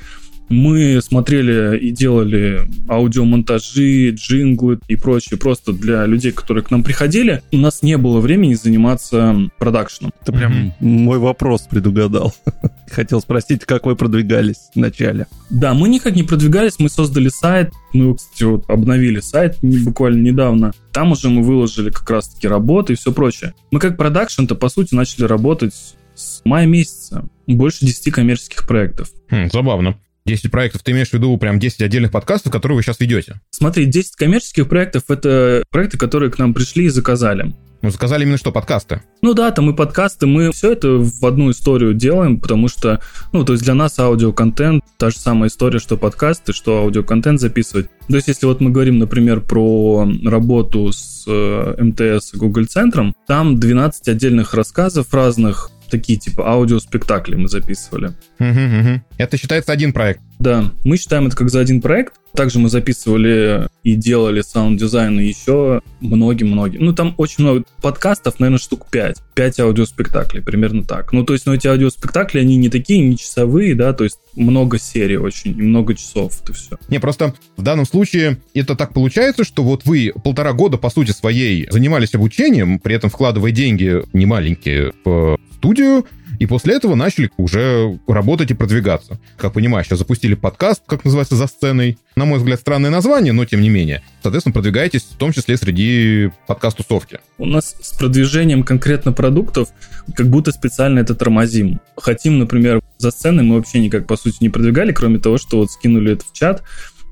мы 0.49 1.01
смотрели 1.03 1.79
и 1.79 1.91
делали 1.91 2.69
аудиомонтажи, 2.89 4.11
джинглы 4.11 4.79
и 4.87 4.97
прочее 4.97 5.39
просто 5.39 5.73
для 5.73 6.07
людей, 6.07 6.33
которые 6.33 6.63
к 6.63 6.71
нам 6.71 6.85
приходили. 6.85 7.43
У 7.53 7.57
нас 7.57 7.83
не 7.83 7.97
было 7.97 8.21
времени 8.21 8.55
заниматься 8.55 9.51
продакшеном. 9.59 10.13
Ты 10.25 10.33
прям 10.33 10.53
mm-hmm. 10.53 10.73
мой 10.81 11.19
вопрос 11.19 11.63
предугадал. 11.63 12.35
Хотел 12.91 13.21
спросить, 13.21 13.65
как 13.65 13.87
вы 13.87 13.97
продвигались 13.97 14.71
вначале. 14.75 15.27
Да, 15.51 15.75
мы 15.75 15.89
никак 15.89 16.15
не 16.15 16.23
продвигались, 16.23 16.79
мы 16.79 16.89
создали 16.89 17.29
сайт, 17.29 17.73
мы, 17.93 18.15
кстати, 18.15 18.45
вот 18.45 18.69
обновили 18.69 19.21
сайт 19.21 19.59
буквально 19.63 20.23
недавно. 20.23 20.73
Там 20.93 21.13
уже 21.13 21.29
мы 21.29 21.43
выложили 21.43 21.91
как 21.91 22.09
раз-таки 22.11 22.49
работы 22.49 22.95
и 22.95 22.97
все 22.97 23.13
прочее. 23.13 23.55
Мы 23.71 23.81
как 23.81 23.97
продакшн-то, 23.97 24.55
по 24.55 24.69
сути, 24.69 24.95
начали 24.95 25.25
работать 25.25 25.75
с 26.15 26.41
мая 26.45 26.67
месяца. 26.67 27.29
Больше 27.47 27.85
10 27.85 28.13
коммерческих 28.13 28.67
проектов. 28.67 29.11
Хм, 29.31 29.49
забавно. 29.53 29.99
10 30.27 30.51
проектов, 30.51 30.83
ты 30.83 30.91
имеешь 30.91 31.11
в 31.11 31.13
виду 31.13 31.37
прям 31.39 31.59
10 31.59 31.83
отдельных 31.83 32.11
подкастов, 32.11 32.53
которые 32.53 32.77
вы 32.77 32.83
сейчас 32.83 32.99
ведете? 32.99 33.41
Смотри, 33.51 33.87
10 33.87 34.17
коммерческих 34.17 34.69
проектов— 34.69 35.05
это 35.09 35.63
проекты, 35.71 35.99
которые 35.99 36.33
к 36.33 36.39
нам 36.39 36.53
пришли 36.53 36.87
и 36.87 36.89
заказали. 36.89 37.55
Ну, 37.83 37.91
заказали 37.91 38.23
именно 38.23 38.39
что, 38.39 38.53
подкасты? 38.53 39.03
Ну 39.23 39.35
да, 39.35 39.51
там 39.51 39.71
и 39.71 39.77
подкасты, 39.77 40.27
мы 40.27 40.51
все 40.53 40.73
это 40.73 40.97
в 40.99 41.25
одну 41.25 41.51
историю 41.51 41.95
делаем, 41.95 42.41
потому 42.41 42.69
что, 42.69 43.01
ну, 43.33 43.45
то 43.45 43.53
есть 43.53 43.65
для 43.65 43.75
нас 43.75 43.99
аудиоконтент 43.99 44.83
та 44.99 45.11
же 45.11 45.19
самая 45.19 45.49
история, 45.49 45.79
что 45.79 45.97
подкасты, 45.97 46.53
что 46.53 46.79
аудиоконтент 46.79 47.41
записывать. 47.41 47.89
То 48.09 48.17
есть 48.17 48.29
если 48.29 48.47
вот 48.47 48.61
мы 48.61 48.71
говорим, 48.71 48.99
например, 48.99 49.41
про 49.41 50.09
работу 50.25 50.93
с 50.93 51.25
э, 51.27 51.83
МТС 51.83 52.35
и 52.35 52.39
Гоголь-центром, 52.39 53.15
там 53.27 53.59
12 53.59 54.09
отдельных 54.09 54.55
рассказов 54.55 55.13
разных, 55.13 55.71
такие 55.91 56.19
типа 56.19 56.49
аудиоспектакли 56.49 57.37
мы 57.37 57.49
записывали. 57.49 58.09
Угу, 58.39 58.49
угу. 58.49 59.03
Это 59.19 59.37
считается 59.37 59.73
один 59.73 59.93
проект. 59.93 60.21
Да, 60.39 60.71
мы 60.85 60.97
считаем 60.97 61.27
это 61.27 61.37
как 61.37 61.51
за 61.51 61.61
один 61.61 61.81
проект. 61.81 62.15
Также 62.35 62.59
мы 62.59 62.69
записывали 62.69 63.69
и 63.83 63.95
делали 63.95 64.43
саунд-дизайн 64.43 65.19
еще 65.21 65.81
многим-многим. 66.01 66.85
Ну, 66.85 66.93
там 66.93 67.15
очень 67.17 67.45
много 67.45 67.65
подкастов, 67.81 68.39
наверное, 68.39 68.59
штук 68.59 68.89
5. 68.91 69.23
5 69.35 69.61
аудиоспектаклей, 69.61 70.43
примерно 70.43 70.85
так. 70.85 71.15
Ну, 71.15 71.25
то 71.25 71.33
есть, 71.33 71.47
ну, 71.47 71.55
эти 71.55 71.67
аудиоспектакли, 71.67 72.41
они 72.41 72.57
не 72.57 72.69
такие, 72.69 73.01
не 73.01 73.17
часовые, 73.17 73.75
да, 73.75 73.95
то 73.95 74.05
есть 74.05 74.19
много 74.35 74.79
серий 74.79 75.17
очень, 75.17 75.57
много 75.57 75.95
часов, 75.95 76.39
это 76.43 76.53
все. 76.53 76.77
Не, 76.89 77.01
просто 77.01 77.35
в 77.57 77.63
данном 77.63 77.87
случае 77.87 78.39
это 78.53 78.77
так 78.77 78.93
получается, 78.93 79.45
что 79.45 79.63
вот 79.63 79.87
вы 79.87 80.13
полтора 80.23 80.53
года, 80.53 80.77
по 80.77 80.91
сути 80.91 81.13
своей, 81.13 81.67
занимались 81.71 82.15
обучением, 82.15 82.81
при 82.81 82.95
этом 82.95 83.09
вкладывая 83.09 83.51
деньги 83.51 84.03
немаленькие 84.13 84.93
в 85.05 85.39
студию, 85.55 86.05
и 86.39 86.47
после 86.47 86.75
этого 86.75 86.95
начали 86.95 87.31
уже 87.37 87.99
работать 88.07 88.51
и 88.51 88.55
продвигаться. 88.55 89.19
Как 89.37 89.53
понимаешь, 89.53 89.87
сейчас 89.87 89.99
запустили 89.99 90.35
подкаст, 90.35 90.83
как 90.87 91.05
называется, 91.05 91.37
«За 91.37 91.47
сценой». 91.47 91.99
На 92.15 92.25
мой 92.25 92.39
взгляд, 92.39 92.61
странное 92.61 92.91
название, 92.91 93.33
но 93.33 93.45
тем 93.45 93.61
не 93.61 93.69
менее. 93.69 94.03
Соответственно, 94.23 94.55
продвигаетесь 94.55 95.03
в 95.03 95.17
том 95.17 95.33
числе 95.33 95.57
среди 95.57 96.31
подкаст-тусовки. 96.47 97.21
У 97.39 97.45
нас 97.45 97.77
с 97.81 97.93
продвижением 97.93 98.63
конкретно 98.63 99.13
продуктов 99.13 99.69
как 100.15 100.29
будто 100.29 100.53
специально 100.53 101.01
это 101.01 101.15
тормозим. 101.15 101.81
Хотим, 101.97 102.39
например, 102.39 102.81
«За 102.99 103.11
сценой» 103.11 103.45
мы 103.45 103.57
вообще 103.57 103.81
никак, 103.81 104.07
по 104.07 104.17
сути, 104.17 104.39
не 104.41 104.49
продвигали, 104.49 104.93
кроме 104.93 105.19
того, 105.19 105.37
что 105.37 105.59
вот 105.59 105.71
скинули 105.71 106.13
это 106.13 106.25
в 106.25 106.33
чат, 106.33 106.63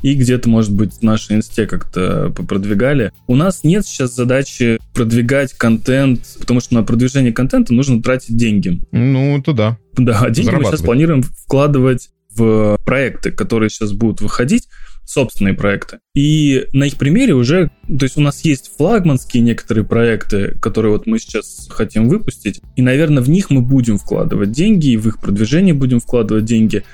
и 0.05 0.15
где-то, 0.17 0.51
может 0.51 0.71
быть, 0.71 0.93
в 0.93 1.03
нашей 1.03 1.37
инсте 1.37 1.67
как-то 1.67 2.29
продвигали. 2.31 3.11
У 3.27 3.35
нас 3.35 3.65
нет 3.65 3.87
сейчас 3.87 4.15
задачи 4.15 4.79
продвигать 4.93 5.55
контент, 5.55 6.21
потому 6.39 6.61
что 6.61 6.75
на 6.75 6.83
продвижение 6.83 7.33
контента 7.33 7.73
нужно 7.73 8.03
тратить 8.03 8.37
деньги. 8.37 8.83
Ну, 8.93 9.39
это 9.39 9.55
да. 9.55 9.79
Да, 9.97 10.29
деньги 10.29 10.51
мы 10.51 10.65
сейчас 10.65 10.83
планируем 10.83 11.23
вкладывать 11.23 12.11
в 12.37 12.79
проекты, 12.85 13.31
которые 13.31 13.71
сейчас 13.71 13.93
будут 13.93 14.21
выходить, 14.21 14.69
собственные 15.07 15.55
проекты. 15.55 16.01
И 16.15 16.67
на 16.75 16.85
их 16.85 16.97
примере 16.97 17.33
уже, 17.33 17.71
то 17.87 18.05
есть 18.05 18.19
у 18.19 18.21
нас 18.21 18.45
есть 18.45 18.73
флагманские 18.77 19.43
некоторые 19.43 19.87
проекты, 19.87 20.55
которые 20.61 20.93
вот 20.93 21.07
мы 21.07 21.19
сейчас 21.19 21.67
хотим 21.71 22.11
выпустить, 22.11 22.61
и, 22.77 22.83
наверное, 22.83 23.23
в 23.23 23.31
них 23.31 23.49
мы 23.49 23.63
будем 23.63 23.97
вкладывать 23.97 24.53
деньги, 24.53 24.89
и 24.89 24.97
в 24.99 25.09
их 25.09 25.19
продвижение 25.19 25.73
будем 25.73 26.01
вкладывать 26.01 26.45
деньги. 26.45 26.85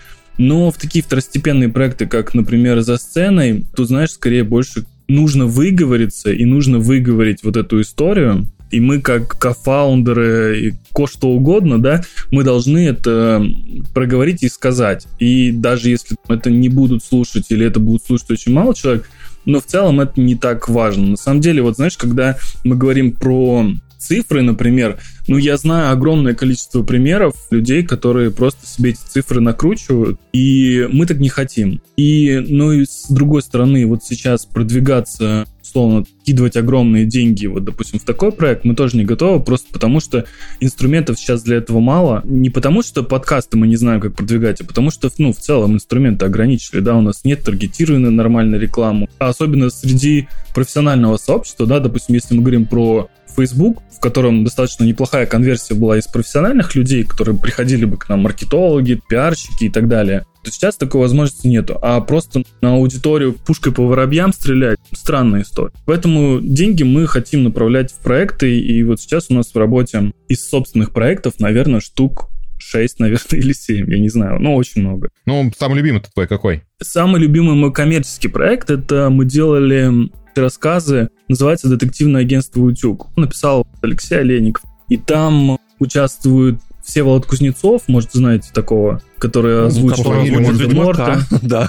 Но 0.40 0.70
в 0.70 0.78
такие 0.78 1.04
второстепенные 1.04 1.68
проекты, 1.68 2.06
как, 2.06 2.32
например, 2.32 2.80
«За 2.80 2.96
сценой», 2.96 3.66
тут, 3.76 3.88
знаешь, 3.88 4.12
скорее 4.12 4.42
больше 4.42 4.86
нужно 5.06 5.44
выговориться 5.44 6.32
и 6.32 6.46
нужно 6.46 6.78
выговорить 6.78 7.44
вот 7.44 7.58
эту 7.58 7.82
историю, 7.82 8.46
и 8.70 8.80
мы 8.80 9.02
как 9.02 9.38
кофаундеры 9.38 10.60
и 10.68 10.74
ко 10.94 11.06
что 11.06 11.28
угодно, 11.28 11.78
да, 11.78 12.02
мы 12.30 12.42
должны 12.42 12.78
это 12.86 13.44
проговорить 13.92 14.42
и 14.42 14.48
сказать. 14.48 15.06
И 15.18 15.50
даже 15.52 15.90
если 15.90 16.16
это 16.28 16.50
не 16.50 16.70
будут 16.70 17.04
слушать 17.04 17.50
или 17.50 17.66
это 17.66 17.78
будут 17.78 18.04
слушать 18.06 18.30
очень 18.30 18.54
мало 18.54 18.74
человек, 18.74 19.10
но 19.44 19.60
в 19.60 19.66
целом 19.66 20.00
это 20.00 20.18
не 20.18 20.36
так 20.36 20.70
важно. 20.70 21.08
На 21.08 21.16
самом 21.18 21.42
деле, 21.42 21.60
вот 21.60 21.76
знаешь, 21.76 21.98
когда 21.98 22.38
мы 22.64 22.76
говорим 22.76 23.12
про 23.12 23.66
цифры, 24.00 24.42
например, 24.42 24.98
ну, 25.28 25.36
я 25.36 25.56
знаю 25.56 25.92
огромное 25.92 26.34
количество 26.34 26.82
примеров 26.82 27.34
людей, 27.50 27.84
которые 27.84 28.30
просто 28.30 28.66
себе 28.66 28.90
эти 28.90 28.98
цифры 28.98 29.40
накручивают, 29.40 30.18
и 30.32 30.88
мы 30.90 31.06
так 31.06 31.18
не 31.18 31.28
хотим. 31.28 31.82
И, 31.96 32.44
ну, 32.48 32.72
и 32.72 32.84
с 32.84 33.06
другой 33.10 33.42
стороны, 33.42 33.86
вот 33.86 34.02
сейчас 34.02 34.46
продвигаться 34.46 35.46
условно, 35.70 36.04
кидывать 36.24 36.56
огромные 36.56 37.06
деньги, 37.06 37.46
вот, 37.46 37.64
допустим, 37.64 38.00
в 38.00 38.04
такой 38.04 38.32
проект, 38.32 38.64
мы 38.64 38.74
тоже 38.74 38.96
не 38.96 39.04
готовы, 39.04 39.42
просто 39.42 39.68
потому 39.72 40.00
что 40.00 40.24
инструментов 40.58 41.18
сейчас 41.18 41.42
для 41.42 41.58
этого 41.58 41.78
мало. 41.78 42.22
Не 42.24 42.50
потому 42.50 42.82
что 42.82 43.04
подкасты 43.04 43.56
мы 43.56 43.68
не 43.68 43.76
знаем, 43.76 44.00
как 44.00 44.14
продвигать, 44.14 44.60
а 44.60 44.64
потому 44.64 44.90
что, 44.90 45.08
ну, 45.18 45.32
в 45.32 45.38
целом 45.38 45.74
инструменты 45.74 46.26
ограничили, 46.26 46.80
да, 46.80 46.96
у 46.96 47.00
нас 47.00 47.24
нет 47.24 47.44
таргетированной 47.44 48.10
нормальной 48.10 48.58
рекламы. 48.58 49.08
А 49.18 49.28
особенно 49.28 49.70
среди 49.70 50.28
профессионального 50.54 51.16
сообщества, 51.16 51.66
да, 51.66 51.78
допустим, 51.78 52.16
если 52.16 52.34
мы 52.34 52.42
говорим 52.42 52.66
про 52.66 53.08
Facebook, 53.34 53.82
в 53.94 54.00
котором 54.00 54.44
достаточно 54.44 54.84
неплохая 54.84 55.26
конверсия 55.26 55.74
была 55.74 55.98
из 55.98 56.06
профессиональных 56.06 56.74
людей, 56.74 57.04
которые 57.04 57.38
приходили 57.38 57.84
бы 57.84 57.96
к 57.96 58.08
нам, 58.08 58.20
маркетологи, 58.20 59.00
пиарщики 59.08 59.64
и 59.64 59.70
так 59.70 59.88
далее, 59.88 60.24
то 60.42 60.50
сейчас 60.50 60.76
такой 60.76 61.02
возможности 61.02 61.46
нету. 61.46 61.78
А 61.82 62.00
просто 62.00 62.42
на 62.60 62.74
аудиторию 62.74 63.34
пушкой 63.34 63.72
по 63.72 63.86
воробьям 63.86 64.32
стрелять– 64.32 64.78
странная 64.92 65.42
история. 65.42 65.72
Поэтому 65.86 66.40
деньги 66.40 66.82
мы 66.82 67.06
хотим 67.06 67.44
направлять 67.44 67.92
в 67.92 67.98
проекты, 67.98 68.58
и 68.58 68.82
вот 68.82 69.00
сейчас 69.00 69.26
у 69.28 69.34
нас 69.34 69.52
в 69.52 69.56
работе 69.56 70.12
из 70.28 70.48
собственных 70.48 70.92
проектов, 70.92 71.34
наверное, 71.38 71.80
штук 71.80 72.30
6, 72.58 73.00
наверное, 73.00 73.26
или 73.40 73.52
7, 73.52 73.90
я 73.90 73.98
не 73.98 74.08
знаю, 74.08 74.40
но 74.40 74.54
очень 74.54 74.82
много. 74.82 75.10
Ну, 75.26 75.50
самый 75.58 75.76
любимый 75.76 76.02
твой 76.14 76.26
какой? 76.26 76.62
Самый 76.82 77.20
любимый 77.20 77.54
мой 77.54 77.72
коммерческий 77.72 78.28
проект, 78.28 78.70
это 78.70 79.10
мы 79.10 79.24
делали 79.24 80.10
рассказы, 80.36 81.10
называется 81.30 81.68
«Детективное 81.68 82.22
агентство 82.22 82.60
«Утюг». 82.60 83.08
Написал 83.16 83.66
Алексей 83.82 84.18
Олейников. 84.18 84.64
И 84.88 84.96
там 84.96 85.58
участвуют 85.78 86.60
Всеволод 86.84 87.26
Кузнецов, 87.26 87.82
может, 87.86 88.12
знаете 88.12 88.50
такого, 88.52 89.00
который 89.18 89.60
ну, 89.60 89.66
озвучил 89.66 90.74
Морта. 90.74 91.20
Да. 91.42 91.68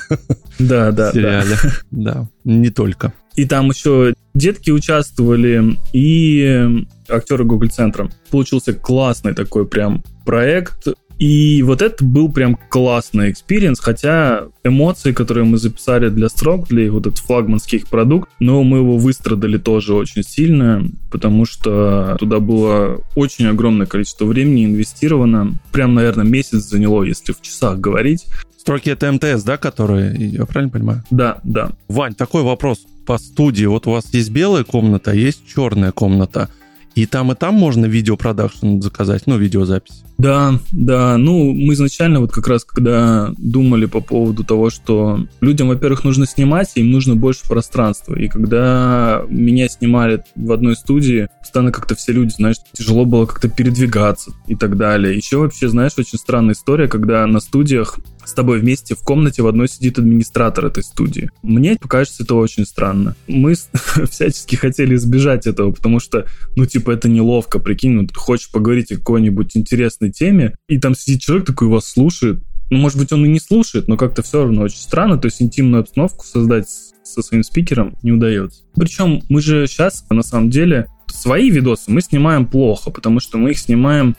Да, 0.57 0.91
да, 0.91 1.11
сериале. 1.11 1.55
Да, 1.91 2.27
не 2.43 2.69
только. 2.69 3.13
И 3.35 3.45
там 3.45 3.69
еще 3.69 4.13
детки 4.33 4.71
участвовали, 4.71 5.77
и 5.93 6.85
актеры 7.07 7.45
Google 7.45 7.69
Центра. 7.69 8.09
Получился 8.29 8.73
классный 8.73 9.33
такой 9.33 9.67
прям 9.67 10.03
проект. 10.25 10.87
И 11.21 11.61
вот 11.61 11.83
это 11.83 12.03
был 12.03 12.31
прям 12.31 12.57
классный 12.69 13.29
experience, 13.29 13.79
хотя 13.79 14.47
эмоции, 14.63 15.11
которые 15.11 15.45
мы 15.45 15.59
записали 15.59 16.09
для 16.09 16.29
строк, 16.29 16.67
для 16.67 16.91
вот 16.91 17.05
этот 17.05 17.19
флагманский 17.19 17.77
их 17.77 17.87
продукт, 17.89 18.27
но 18.39 18.63
мы 18.63 18.79
его 18.79 18.97
выстрадали 18.97 19.59
тоже 19.59 19.93
очень 19.93 20.23
сильно, 20.23 20.83
потому 21.11 21.45
что 21.45 22.15
туда 22.17 22.39
было 22.39 23.01
очень 23.15 23.45
огромное 23.45 23.85
количество 23.85 24.25
времени 24.25 24.65
инвестировано. 24.65 25.59
Прям, 25.71 25.93
наверное, 25.93 26.25
месяц 26.25 26.63
заняло, 26.63 27.03
если 27.03 27.33
в 27.33 27.41
часах 27.41 27.77
говорить. 27.77 28.25
Строки 28.57 28.89
это 28.89 29.11
МТС, 29.11 29.43
да, 29.43 29.57
которые, 29.57 30.15
я 30.15 30.47
правильно 30.47 30.71
понимаю? 30.71 31.03
Да, 31.11 31.37
да. 31.43 31.73
Вань, 31.87 32.15
такой 32.15 32.41
вопрос 32.41 32.79
по 33.05 33.19
студии. 33.19 33.65
Вот 33.65 33.85
у 33.85 33.91
вас 33.91 34.11
есть 34.11 34.31
белая 34.31 34.63
комната, 34.63 35.13
есть 35.13 35.43
черная 35.47 35.91
комната. 35.91 36.49
И 36.95 37.05
там, 37.05 37.31
и 37.31 37.35
там 37.35 37.55
можно 37.55 37.85
видеопродакшн 37.85 38.81
заказать, 38.81 39.23
ну, 39.25 39.37
видеозапись. 39.37 40.03
Да, 40.17 40.59
да. 40.71 41.17
Ну, 41.17 41.53
мы 41.53 41.73
изначально 41.73 42.19
вот 42.19 42.31
как 42.31 42.47
раз, 42.47 42.63
когда 42.63 43.33
думали 43.37 43.85
по 43.85 44.01
поводу 44.01 44.43
того, 44.43 44.69
что 44.69 45.25
людям, 45.39 45.69
во-первых, 45.69 46.03
нужно 46.03 46.27
снимать, 46.27 46.71
им 46.75 46.91
нужно 46.91 47.15
больше 47.15 47.47
пространства. 47.47 48.15
И 48.15 48.27
когда 48.27 49.23
меня 49.29 49.67
снимали 49.67 50.23
в 50.35 50.51
одной 50.51 50.75
студии, 50.75 51.27
постоянно 51.39 51.71
как-то 51.71 51.95
все 51.95 52.11
люди, 52.11 52.33
знаешь, 52.33 52.57
тяжело 52.73 53.05
было 53.05 53.25
как-то 53.25 53.49
передвигаться 53.49 54.31
и 54.47 54.55
так 54.55 54.77
далее. 54.77 55.15
Еще 55.15 55.37
вообще, 55.37 55.69
знаешь, 55.69 55.93
очень 55.97 56.19
странная 56.19 56.53
история, 56.53 56.87
когда 56.87 57.25
на 57.25 57.39
студиях 57.39 57.97
с 58.25 58.33
тобой 58.33 58.59
вместе 58.59 58.95
в 58.95 58.99
комнате 58.99 59.41
в 59.41 59.47
одной 59.47 59.67
сидит 59.67 59.99
администратор 59.99 60.65
этой 60.65 60.83
студии. 60.83 61.29
Мне 61.43 61.77
кажется, 61.77 62.23
это 62.23 62.35
очень 62.35 62.65
странно. 62.65 63.15
Мы 63.27 63.55
всячески 64.09 64.55
хотели 64.55 64.95
избежать 64.95 65.47
этого, 65.47 65.71
потому 65.71 65.99
что, 65.99 66.27
ну, 66.55 66.65
типа, 66.65 66.91
это 66.91 67.09
неловко, 67.09 67.59
прикинь, 67.59 67.91
ну, 67.91 68.07
ты 68.07 68.13
хочешь 68.15 68.51
поговорить 68.51 68.91
о 68.91 68.97
какой-нибудь 68.97 69.55
интересной 69.55 70.11
теме, 70.11 70.55
и 70.67 70.79
там 70.79 70.95
сидит 70.95 71.21
человек 71.21 71.45
такой 71.45 71.67
вас 71.67 71.85
слушает. 71.85 72.41
Ну, 72.69 72.77
может 72.77 72.97
быть, 72.97 73.11
он 73.11 73.25
и 73.25 73.29
не 73.29 73.39
слушает, 73.39 73.89
но 73.89 73.97
как-то 73.97 74.21
все 74.21 74.43
равно 74.43 74.61
очень 74.61 74.77
странно. 74.77 75.17
То 75.17 75.25
есть 75.25 75.41
интимную 75.41 75.81
обстановку 75.81 76.25
создать 76.25 76.67
со 77.03 77.21
своим 77.21 77.43
спикером 77.43 77.97
не 78.01 78.13
удается. 78.13 78.63
Причем 78.75 79.21
мы 79.27 79.41
же 79.41 79.67
сейчас, 79.67 80.05
на 80.09 80.23
самом 80.23 80.49
деле, 80.49 80.87
свои 81.07 81.49
видосы 81.49 81.91
мы 81.91 82.01
снимаем 82.01 82.45
плохо, 82.45 82.89
потому 82.89 83.19
что 83.19 83.37
мы 83.37 83.51
их 83.51 83.59
снимаем... 83.59 84.15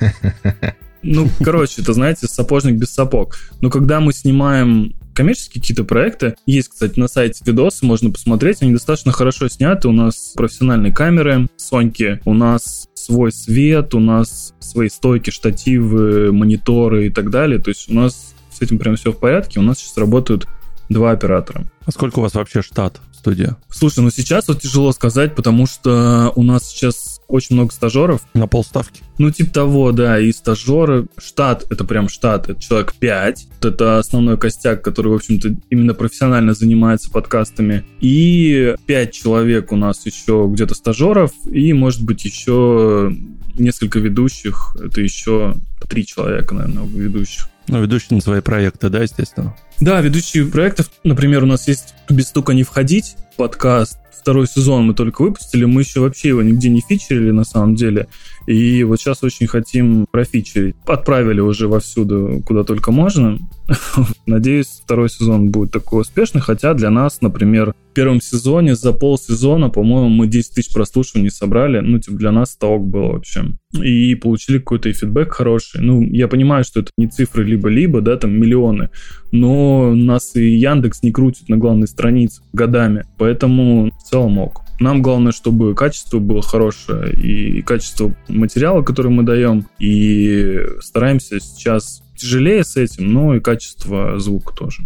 Ну, 1.02 1.28
короче, 1.42 1.82
это, 1.82 1.92
знаете, 1.92 2.26
сапожник 2.26 2.76
без 2.76 2.92
сапог. 2.92 3.38
Но 3.60 3.70
когда 3.70 4.00
мы 4.00 4.12
снимаем 4.12 4.94
коммерческие 5.18 5.60
какие-то 5.60 5.82
проекты. 5.82 6.36
Есть, 6.46 6.68
кстати, 6.68 6.96
на 6.96 7.08
сайте 7.08 7.42
видосы, 7.44 7.84
можно 7.84 8.08
посмотреть. 8.10 8.62
Они 8.62 8.70
достаточно 8.72 9.10
хорошо 9.10 9.48
сняты. 9.48 9.88
У 9.88 9.92
нас 9.92 10.32
профессиональные 10.36 10.94
камеры, 10.94 11.48
Соньки, 11.56 12.20
у 12.24 12.34
нас 12.34 12.88
свой 12.94 13.32
свет, 13.32 13.96
у 13.96 14.00
нас 14.00 14.54
свои 14.60 14.88
стойки, 14.88 15.30
штативы, 15.30 16.30
мониторы 16.30 17.08
и 17.08 17.10
так 17.10 17.30
далее. 17.30 17.58
То 17.58 17.70
есть 17.70 17.90
у 17.90 17.94
нас 17.94 18.32
с 18.52 18.62
этим 18.62 18.78
прям 18.78 18.94
все 18.94 19.10
в 19.10 19.18
порядке. 19.18 19.58
У 19.58 19.64
нас 19.64 19.78
сейчас 19.78 19.96
работают 19.96 20.46
два 20.88 21.10
оператора. 21.10 21.64
А 21.84 21.90
сколько 21.90 22.20
у 22.20 22.22
вас 22.22 22.34
вообще 22.34 22.62
штат 22.62 23.00
студия? 23.18 23.56
Слушай, 23.70 24.00
ну 24.00 24.10
сейчас 24.10 24.48
вот 24.48 24.60
тяжело 24.60 24.92
сказать, 24.92 25.34
потому 25.34 25.66
что 25.66 26.32
у 26.34 26.42
нас 26.42 26.68
сейчас 26.68 27.20
очень 27.28 27.56
много 27.56 27.72
стажеров. 27.72 28.22
На 28.34 28.46
полставки? 28.46 29.02
Ну, 29.18 29.30
типа 29.30 29.52
того, 29.52 29.92
да, 29.92 30.18
и 30.18 30.32
стажеры. 30.32 31.06
Штат, 31.18 31.66
это 31.70 31.84
прям 31.84 32.08
штат, 32.08 32.48
это 32.48 32.60
человек 32.60 32.94
5. 32.94 33.46
Это 33.62 33.98
основной 33.98 34.38
костяк, 34.38 34.82
который, 34.82 35.08
в 35.08 35.16
общем-то, 35.16 35.56
именно 35.70 35.94
профессионально 35.94 36.54
занимается 36.54 37.10
подкастами. 37.10 37.84
И 38.00 38.74
5 38.86 39.12
человек 39.12 39.72
у 39.72 39.76
нас 39.76 40.06
еще 40.06 40.48
где-то 40.50 40.74
стажеров, 40.74 41.32
и, 41.44 41.72
может 41.72 42.02
быть, 42.02 42.24
еще 42.24 43.14
несколько 43.58 43.98
ведущих. 43.98 44.76
Это 44.82 45.00
еще 45.00 45.56
три 45.88 46.06
человека, 46.06 46.54
наверное, 46.54 46.86
ведущих. 46.86 47.48
Ну, 47.68 47.82
ведущие 47.82 48.16
на 48.16 48.20
свои 48.20 48.40
проекты, 48.40 48.88
да, 48.88 49.02
естественно? 49.02 49.54
Да, 49.80 50.00
ведущие 50.00 50.46
проектов. 50.46 50.90
Например, 51.04 51.42
у 51.42 51.46
нас 51.46 51.68
есть 51.68 51.94
«Без 52.08 52.28
стука 52.28 52.54
не 52.54 52.62
входить» 52.62 53.16
подкаст, 53.36 53.98
второй 54.10 54.46
сезон 54.46 54.84
мы 54.86 54.94
только 54.94 55.22
выпустили, 55.22 55.64
мы 55.64 55.82
еще 55.82 56.00
вообще 56.00 56.28
его 56.28 56.42
нигде 56.42 56.68
не 56.68 56.80
фичерили 56.80 57.30
на 57.30 57.44
самом 57.44 57.76
деле. 57.76 58.08
И 58.48 58.82
вот 58.82 58.98
сейчас 58.98 59.22
очень 59.22 59.46
хотим 59.46 60.06
профичерить. 60.10 60.74
Отправили 60.86 61.40
уже 61.40 61.68
вовсюду, 61.68 62.42
куда 62.46 62.64
только 62.64 62.90
можно. 62.90 63.38
Надеюсь, 64.26 64.80
второй 64.82 65.10
сезон 65.10 65.50
будет 65.50 65.70
такой 65.70 66.00
успешный, 66.00 66.40
хотя 66.40 66.72
для 66.72 66.88
нас, 66.88 67.20
например, 67.20 67.74
в 67.90 67.92
первом 67.92 68.22
сезоне 68.22 68.74
за 68.74 68.94
полсезона, 68.94 69.68
по-моему, 69.68 70.08
мы 70.08 70.28
10 70.28 70.54
тысяч 70.54 70.72
прослушиваний 70.72 71.30
собрали. 71.30 71.80
Ну, 71.80 71.98
типа, 71.98 72.16
для 72.16 72.32
нас 72.32 72.52
сток 72.52 72.86
был 72.86 73.08
вообще. 73.08 73.44
И 73.74 74.14
получили 74.14 74.56
какой-то 74.56 74.90
фидбэк 74.94 75.30
хороший. 75.30 75.82
Ну, 75.82 76.00
я 76.00 76.26
понимаю, 76.26 76.64
что 76.64 76.80
это 76.80 76.90
не 76.96 77.06
цифры 77.06 77.44
либо-либо, 77.44 78.00
да, 78.00 78.16
там 78.16 78.32
миллионы, 78.32 78.88
но 79.30 79.94
нас 79.94 80.34
и 80.36 80.56
Яндекс 80.56 81.02
не 81.02 81.12
крутит 81.12 81.50
на 81.50 81.58
главной 81.58 81.86
странице 81.86 82.40
годами. 82.54 83.04
Поэтому 83.18 83.90
в 83.90 84.02
целом 84.08 84.38
ок. 84.38 84.62
Нам 84.80 85.02
главное, 85.02 85.32
чтобы 85.32 85.74
качество 85.74 86.18
было 86.18 86.42
хорошее, 86.42 87.12
и 87.12 87.62
качество 87.62 88.14
материала, 88.28 88.82
который 88.82 89.10
мы 89.10 89.24
даем, 89.24 89.66
и 89.78 90.60
стараемся 90.80 91.40
сейчас 91.40 92.02
тяжелее 92.16 92.64
с 92.64 92.76
этим, 92.76 93.12
но 93.12 93.34
и 93.34 93.40
качество 93.40 94.18
звука 94.18 94.54
тоже. 94.54 94.84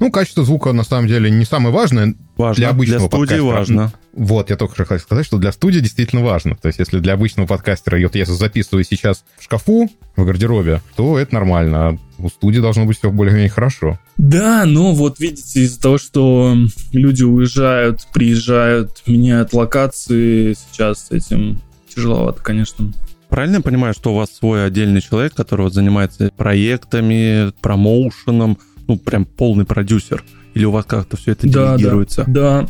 Ну, 0.00 0.10
качество 0.10 0.44
звука, 0.44 0.72
на 0.72 0.82
самом 0.82 1.08
деле, 1.08 1.30
не 1.30 1.44
самое 1.44 1.74
важное. 1.74 2.14
Важно. 2.36 2.60
Для 2.60 2.70
обычного 2.70 3.00
для 3.00 3.08
студии 3.08 3.40
подкастера. 3.40 3.44
важно. 3.44 3.92
Вот, 4.16 4.50
я 4.50 4.56
только 4.56 4.84
хотел 4.84 4.98
сказать, 5.00 5.26
что 5.26 5.38
для 5.38 5.50
студии 5.50 5.80
действительно 5.80 6.22
важно. 6.22 6.54
То 6.54 6.68
есть, 6.68 6.78
если 6.78 7.00
для 7.00 7.14
обычного 7.14 7.46
подкастера, 7.46 8.00
вот 8.00 8.14
если 8.14 8.32
записываю 8.32 8.84
сейчас 8.84 9.24
в 9.38 9.42
шкафу, 9.42 9.90
в 10.14 10.24
гардеробе, 10.24 10.80
то 10.94 11.18
это 11.18 11.34
нормально. 11.34 11.88
А 11.88 11.98
у 12.18 12.28
студии 12.28 12.60
должно 12.60 12.84
быть 12.84 12.98
все 12.98 13.10
более-менее 13.10 13.50
хорошо. 13.50 13.98
Да, 14.16 14.64
но 14.66 14.94
вот 14.94 15.18
видите, 15.18 15.62
из-за 15.62 15.80
того, 15.80 15.98
что 15.98 16.56
люди 16.92 17.24
уезжают, 17.24 18.06
приезжают, 18.12 19.02
меняют 19.06 19.52
локации, 19.52 20.54
сейчас 20.54 21.08
с 21.08 21.10
этим 21.10 21.60
тяжеловато, 21.92 22.40
конечно. 22.40 22.92
Правильно 23.28 23.56
я 23.56 23.62
понимаю, 23.62 23.94
что 23.94 24.12
у 24.12 24.16
вас 24.16 24.30
свой 24.30 24.64
отдельный 24.64 25.00
человек, 25.00 25.34
который 25.34 25.62
вот 25.62 25.74
занимается 25.74 26.30
проектами, 26.36 27.52
промоушеном, 27.60 28.58
ну, 28.86 28.96
прям 28.96 29.24
полный 29.24 29.64
продюсер? 29.64 30.22
Или 30.54 30.66
у 30.66 30.70
вас 30.70 30.84
как-то 30.84 31.16
все 31.16 31.32
это 31.32 31.48
да, 31.50 31.76
делегируется? 31.76 32.24
Да, 32.28 32.62
да. 32.62 32.68